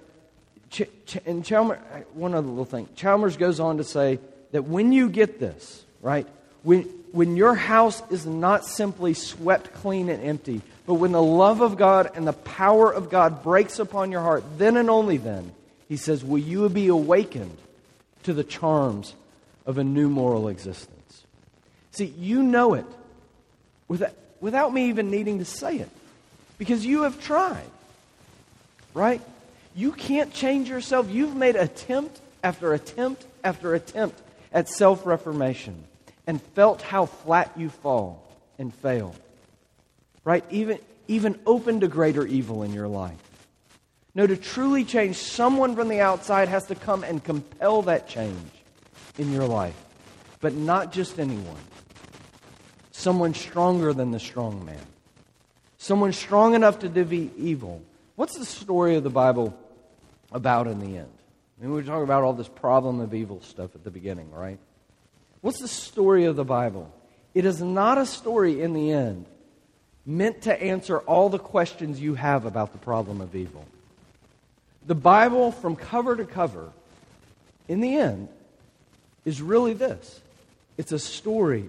Ch- 0.70 0.90
Ch- 1.06 1.20
and 1.26 1.46
Chalmers, 1.46 1.80
one 2.16 2.34
other 2.34 2.48
little 2.48 2.66
thing. 2.66 2.90
Chalmers 2.96 3.38
goes 3.38 3.62
on 3.62 3.78
to 3.78 3.86
say 3.86 4.20
that 4.52 4.66
when 4.66 4.92
you 4.92 5.08
get 5.08 5.40
this, 5.40 5.86
right, 6.02 6.28
when, 6.64 6.82
when 7.14 7.38
your 7.38 7.56
house 7.56 8.04
is 8.10 8.26
not 8.26 8.66
simply 8.66 9.14
swept 9.14 9.74
clean 9.76 10.10
and 10.10 10.22
empty, 10.22 10.62
but 10.86 10.96
when 10.96 11.12
the 11.12 11.22
love 11.22 11.62
of 11.62 11.78
God 11.78 12.12
and 12.16 12.28
the 12.28 12.34
power 12.34 12.92
of 12.92 13.10
God 13.10 13.44
breaks 13.44 13.80
upon 13.80 14.12
your 14.12 14.22
heart, 14.22 14.44
then 14.58 14.78
and 14.78 14.90
only 14.90 15.18
then, 15.18 15.52
he 15.88 15.98
says, 15.98 16.24
will 16.24 16.40
you 16.40 16.68
be 16.70 16.88
awakened 16.88 17.58
to 18.24 18.34
the 18.34 18.44
charms 18.44 19.14
of 19.66 19.78
a 19.78 19.84
new 19.84 20.10
moral 20.10 20.48
existence. 20.48 21.24
See, 21.92 22.06
you 22.06 22.44
know 22.44 22.74
it 22.74 22.86
without, 23.88 24.14
without 24.42 24.74
me 24.74 24.90
even 24.90 25.10
needing 25.10 25.40
to 25.40 25.46
say 25.46 25.78
it 25.78 25.90
because 26.58 26.86
you 26.86 27.04
have 27.04 27.22
tried, 27.24 27.70
right? 28.94 29.22
You 29.76 29.92
can't 29.92 30.34
change 30.34 30.70
yourself. 30.70 31.10
You've 31.10 31.36
made 31.36 31.56
attempt 31.56 32.20
after 32.44 32.74
attempt 32.74 33.26
after 33.44 33.74
attempt 33.74 34.22
at 34.52 34.70
self 34.70 35.06
reformation 35.06 35.84
and 36.28 36.42
felt 36.42 36.82
how 36.82 37.06
flat 37.06 37.52
you 37.56 37.70
fall 37.70 38.24
and 38.58 38.74
fail, 38.74 39.16
right? 40.26 40.44
Even, 40.50 40.80
even 41.08 41.40
open 41.46 41.80
to 41.80 41.88
greater 41.88 42.26
evil 42.28 42.64
in 42.64 42.74
your 42.74 42.90
life. 42.90 43.18
No, 44.14 44.28
to 44.28 44.36
truly 44.36 44.84
change, 44.84 45.16
someone 45.18 45.76
from 45.76 45.88
the 45.88 46.02
outside 46.02 46.50
has 46.50 46.66
to 46.68 46.76
come 46.76 47.04
and 47.04 47.24
compel 47.24 47.84
that 47.84 48.10
change 48.10 48.52
in 49.18 49.32
your 49.32 49.46
life, 49.46 49.76
but 50.42 50.54
not 50.54 50.92
just 50.92 51.20
anyone. 51.20 51.56
Someone 52.92 53.34
stronger 53.34 53.94
than 53.94 54.12
the 54.12 54.20
strong 54.20 54.66
man. 54.66 54.80
Someone 55.78 56.14
strong 56.14 56.56
enough 56.56 56.80
to 56.80 56.90
defeat 56.90 57.34
evil. 57.38 57.82
What's 58.16 58.38
the 58.38 58.46
story 58.46 58.96
of 58.96 59.04
the 59.04 59.10
Bible 59.10 59.56
about 60.32 60.68
in 60.68 60.80
the 60.80 60.98
end? 60.98 61.12
I 61.60 61.62
mean, 61.62 61.72
we 61.72 61.82
were 61.82 61.84
talking 61.84 62.04
about 62.04 62.24
all 62.24 62.34
this 62.34 62.48
problem 62.48 63.02
of 63.02 63.14
evil 63.14 63.42
stuff 63.42 63.76
at 63.76 63.84
the 63.84 63.92
beginning, 63.92 64.32
right? 64.32 64.58
What's 65.42 65.60
the 65.60 65.68
story 65.68 66.26
of 66.26 66.36
the 66.36 66.46
Bible? 66.46 66.92
It 67.34 67.46
is 67.46 67.62
not 67.62 67.98
a 67.98 68.06
story 68.06 68.62
in 68.62 68.74
the 68.74 68.92
end 68.92 69.26
meant 70.06 70.44
to 70.44 70.62
answer 70.62 71.00
all 71.00 71.30
the 71.30 71.40
questions 71.40 72.00
you 72.00 72.16
have 72.16 72.46
about 72.46 72.72
the 72.72 72.78
problem 72.78 73.22
of 73.22 73.36
evil. 73.36 73.66
The 74.86 74.96
Bible, 74.96 75.52
from 75.52 75.76
cover 75.76 76.16
to 76.16 76.26
cover, 76.26 76.72
in 77.68 77.80
the 77.80 77.98
end, 77.98 78.30
is 79.26 79.42
really 79.42 79.74
this 79.74 80.22
it's 80.78 80.92
a 80.92 81.00
story 81.00 81.68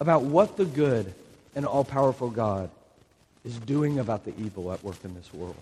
about 0.00 0.22
what 0.22 0.56
the 0.56 0.64
good 0.64 1.14
and 1.54 1.64
all 1.64 1.84
powerful 1.84 2.30
God 2.30 2.70
is 3.44 3.56
doing 3.58 3.98
about 3.98 4.24
the 4.24 4.36
evil 4.38 4.72
at 4.72 4.82
work 4.82 5.04
in 5.04 5.14
this 5.14 5.32
world 5.32 5.56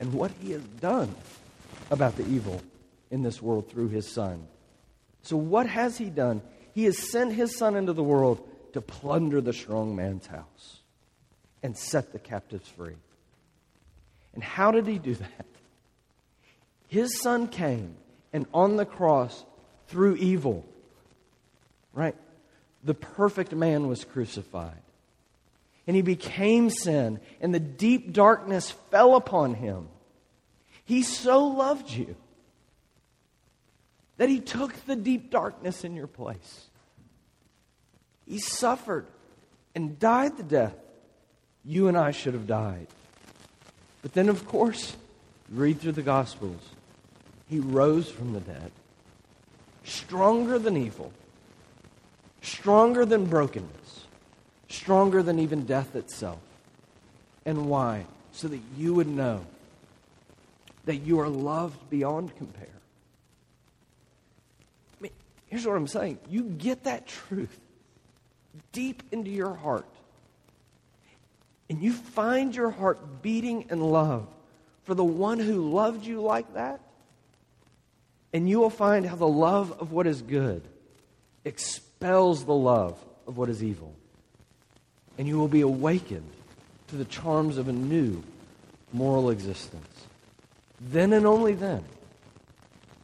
and 0.00 0.12
what 0.12 0.32
he 0.40 0.52
has 0.52 0.62
done 0.80 1.14
about 1.90 2.16
the 2.16 2.26
evil 2.26 2.60
in 3.10 3.22
this 3.22 3.40
world 3.40 3.70
through 3.70 3.88
his 3.88 4.10
son. 4.10 4.46
So, 5.22 5.36
what 5.36 5.66
has 5.66 5.98
he 5.98 6.06
done? 6.06 6.42
He 6.74 6.84
has 6.84 6.98
sent 6.98 7.32
his 7.32 7.56
son 7.56 7.76
into 7.76 7.92
the 7.92 8.02
world 8.02 8.46
to 8.72 8.80
plunder 8.80 9.40
the 9.40 9.52
strong 9.52 9.94
man's 9.94 10.26
house 10.26 10.75
and 11.66 11.76
set 11.76 12.12
the 12.12 12.18
captives 12.20 12.68
free. 12.68 12.94
And 14.34 14.42
how 14.44 14.70
did 14.70 14.86
he 14.86 15.00
do 15.00 15.16
that? 15.16 15.46
His 16.86 17.20
son 17.20 17.48
came 17.48 17.96
and 18.32 18.46
on 18.54 18.76
the 18.76 18.86
cross 18.86 19.44
through 19.88 20.14
evil. 20.14 20.64
Right? 21.92 22.14
The 22.84 22.94
perfect 22.94 23.52
man 23.52 23.88
was 23.88 24.04
crucified. 24.04 24.80
And 25.88 25.96
he 25.96 26.02
became 26.02 26.70
sin, 26.70 27.18
and 27.40 27.52
the 27.52 27.58
deep 27.58 28.12
darkness 28.12 28.70
fell 28.92 29.16
upon 29.16 29.54
him. 29.54 29.88
He 30.84 31.02
so 31.02 31.48
loved 31.48 31.90
you 31.90 32.14
that 34.18 34.28
he 34.28 34.38
took 34.38 34.72
the 34.86 34.94
deep 34.94 35.30
darkness 35.30 35.82
in 35.82 35.96
your 35.96 36.06
place. 36.06 36.66
He 38.24 38.38
suffered 38.38 39.08
and 39.74 39.98
died 39.98 40.36
the 40.36 40.44
death 40.44 40.76
you 41.66 41.88
and 41.88 41.96
I 41.96 42.12
should 42.12 42.34
have 42.34 42.46
died. 42.46 42.86
But 44.02 44.12
then, 44.12 44.28
of 44.28 44.46
course, 44.46 44.96
read 45.50 45.80
through 45.80 45.92
the 45.92 46.02
Gospels. 46.02 46.60
He 47.48 47.58
rose 47.58 48.08
from 48.08 48.32
the 48.32 48.40
dead 48.40 48.70
stronger 49.84 50.58
than 50.58 50.76
evil, 50.76 51.12
stronger 52.42 53.04
than 53.04 53.24
brokenness, 53.24 54.06
stronger 54.68 55.22
than 55.22 55.38
even 55.38 55.64
death 55.64 55.94
itself. 55.94 56.40
And 57.44 57.66
why? 57.66 58.06
So 58.32 58.48
that 58.48 58.60
you 58.76 58.94
would 58.94 59.06
know 59.06 59.46
that 60.84 60.96
you 60.96 61.20
are 61.20 61.28
loved 61.28 61.88
beyond 61.88 62.36
compare. 62.36 62.66
I 64.98 65.02
mean, 65.02 65.12
here's 65.46 65.66
what 65.66 65.76
I'm 65.76 65.86
saying 65.86 66.18
you 66.28 66.42
get 66.44 66.84
that 66.84 67.06
truth 67.06 67.60
deep 68.72 69.02
into 69.12 69.30
your 69.30 69.54
heart, 69.54 69.86
and 71.76 71.84
you 71.84 71.92
find 71.92 72.56
your 72.56 72.70
heart 72.70 73.20
beating 73.20 73.66
in 73.68 73.82
love 73.82 74.26
for 74.84 74.94
the 74.94 75.04
one 75.04 75.38
who 75.38 75.70
loved 75.70 76.06
you 76.06 76.22
like 76.22 76.54
that 76.54 76.80
and 78.32 78.48
you 78.48 78.60
will 78.60 78.70
find 78.70 79.04
how 79.04 79.16
the 79.16 79.28
love 79.28 79.78
of 79.78 79.92
what 79.92 80.06
is 80.06 80.22
good 80.22 80.62
expels 81.44 82.46
the 82.46 82.54
love 82.54 82.98
of 83.26 83.36
what 83.36 83.50
is 83.50 83.62
evil. 83.62 83.94
And 85.18 85.28
you 85.28 85.36
will 85.38 85.48
be 85.48 85.60
awakened 85.60 86.30
to 86.86 86.96
the 86.96 87.04
charms 87.04 87.58
of 87.58 87.68
a 87.68 87.72
new 87.74 88.24
moral 88.94 89.28
existence. 89.28 90.06
Then 90.80 91.12
and 91.12 91.26
only 91.26 91.52
then 91.52 91.84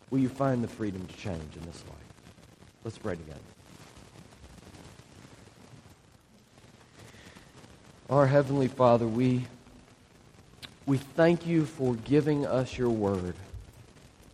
will 0.08 0.20
you 0.20 0.30
find 0.30 0.64
the 0.64 0.68
freedom 0.68 1.06
to 1.06 1.16
change 1.18 1.56
in 1.56 1.66
this 1.66 1.84
life. 1.90 2.38
Let's 2.84 2.96
pray 2.96 3.16
together. 3.16 3.51
Our 8.12 8.26
Heavenly 8.26 8.68
Father, 8.68 9.06
we, 9.06 9.46
we 10.84 10.98
thank 10.98 11.46
you 11.46 11.64
for 11.64 11.94
giving 11.94 12.44
us 12.44 12.76
your 12.76 12.90
word 12.90 13.34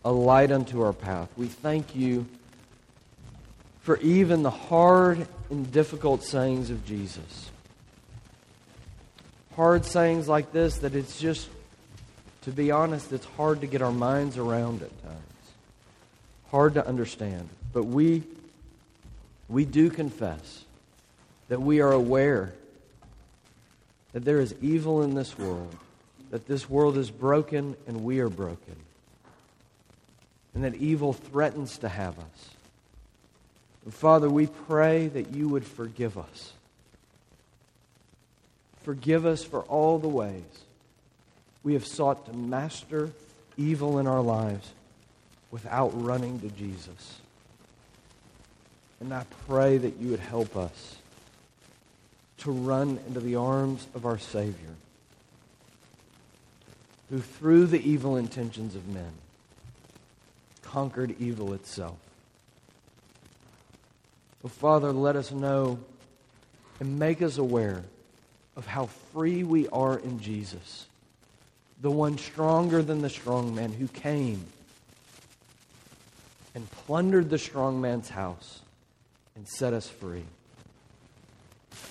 a 0.03 0.11
light 0.11 0.51
unto 0.51 0.81
our 0.81 0.91
path. 0.91 1.29
We 1.37 1.47
thank 1.47 1.95
you 1.95 2.25
for 3.79 3.95
even 3.99 4.43
the 4.43 4.49
hard 4.49 5.25
and 5.49 5.71
difficult 5.71 6.25
sayings 6.25 6.69
of 6.71 6.85
Jesus. 6.85 7.51
Hard 9.55 9.85
sayings 9.85 10.27
like 10.27 10.51
this 10.51 10.79
that 10.79 10.93
it's 10.93 11.17
just, 11.17 11.47
to 12.41 12.51
be 12.51 12.71
honest, 12.71 13.13
it's 13.13 13.27
hard 13.37 13.61
to 13.61 13.67
get 13.67 13.81
our 13.81 13.93
minds 13.93 14.37
around 14.37 14.81
at 14.81 15.03
times. 15.03 15.21
Hard 16.51 16.73
to 16.73 16.85
understand. 16.85 17.47
But 17.71 17.85
we, 17.85 18.23
we 19.47 19.63
do 19.63 19.89
confess 19.89 20.65
that 21.47 21.61
we 21.61 21.79
are 21.79 21.93
aware 21.93 22.51
that 24.13 24.25
there 24.25 24.39
is 24.39 24.55
evil 24.61 25.03
in 25.03 25.13
this 25.13 25.37
world, 25.37 25.75
that 26.31 26.47
this 26.47 26.69
world 26.69 26.97
is 26.97 27.11
broken 27.11 27.75
and 27.87 28.03
we 28.03 28.19
are 28.19 28.29
broken, 28.29 28.75
and 30.53 30.63
that 30.63 30.75
evil 30.75 31.13
threatens 31.13 31.77
to 31.79 31.89
have 31.89 32.17
us. 32.17 32.49
And 33.85 33.93
Father, 33.93 34.29
we 34.29 34.47
pray 34.47 35.07
that 35.07 35.33
you 35.33 35.47
would 35.49 35.65
forgive 35.65 36.17
us. 36.17 36.53
Forgive 38.83 39.25
us 39.25 39.43
for 39.43 39.61
all 39.63 39.99
the 39.99 40.07
ways 40.07 40.43
we 41.63 41.73
have 41.73 41.85
sought 41.85 42.25
to 42.25 42.33
master 42.33 43.11
evil 43.57 43.99
in 43.99 44.07
our 44.07 44.21
lives 44.21 44.71
without 45.51 45.89
running 46.03 46.39
to 46.39 46.49
Jesus. 46.49 47.19
And 48.99 49.13
I 49.13 49.25
pray 49.47 49.77
that 49.77 49.97
you 49.97 50.11
would 50.11 50.19
help 50.19 50.55
us 50.55 50.98
to 52.39 52.51
run 52.51 52.99
into 53.07 53.19
the 53.19 53.35
arms 53.35 53.87
of 53.93 54.05
our 54.05 54.17
Savior, 54.17 54.75
who 57.09 57.19
through 57.19 57.67
the 57.67 57.81
evil 57.87 58.17
intentions 58.17 58.75
of 58.75 58.87
men 58.87 59.11
conquered 60.61 61.15
evil 61.19 61.53
itself. 61.53 61.97
Oh, 64.43 64.47
Father, 64.47 64.91
let 64.91 65.15
us 65.15 65.31
know 65.31 65.79
and 66.79 66.97
make 66.97 67.21
us 67.21 67.37
aware 67.37 67.83
of 68.55 68.65
how 68.65 68.85
free 69.13 69.43
we 69.43 69.67
are 69.69 69.97
in 69.97 70.19
Jesus, 70.19 70.85
the 71.81 71.91
one 71.91 72.17
stronger 72.17 72.81
than 72.81 73.01
the 73.01 73.09
strong 73.09 73.53
man 73.53 73.73
who 73.73 73.87
came 73.87 74.45
and 76.55 76.69
plundered 76.71 77.29
the 77.29 77.37
strong 77.37 77.81
man's 77.81 78.09
house 78.09 78.61
and 79.35 79.47
set 79.47 79.73
us 79.73 79.87
free. 79.87 80.23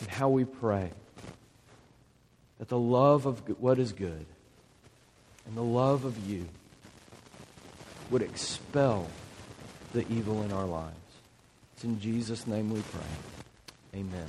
And 0.00 0.08
how 0.08 0.28
we 0.28 0.44
pray 0.44 0.90
that 2.58 2.68
the 2.68 2.78
love 2.78 3.26
of 3.26 3.40
what 3.60 3.78
is 3.78 3.92
good 3.92 4.26
and 5.46 5.56
the 5.56 5.62
love 5.62 6.04
of 6.04 6.28
you 6.28 6.46
would 8.10 8.22
expel 8.22 9.06
the 9.92 10.06
evil 10.08 10.42
in 10.42 10.52
our 10.52 10.66
lives. 10.66 10.94
It's 11.74 11.84
in 11.84 12.00
Jesus' 12.00 12.46
name 12.46 12.70
we 12.70 12.82
pray. 12.82 14.00
Amen. 14.00 14.28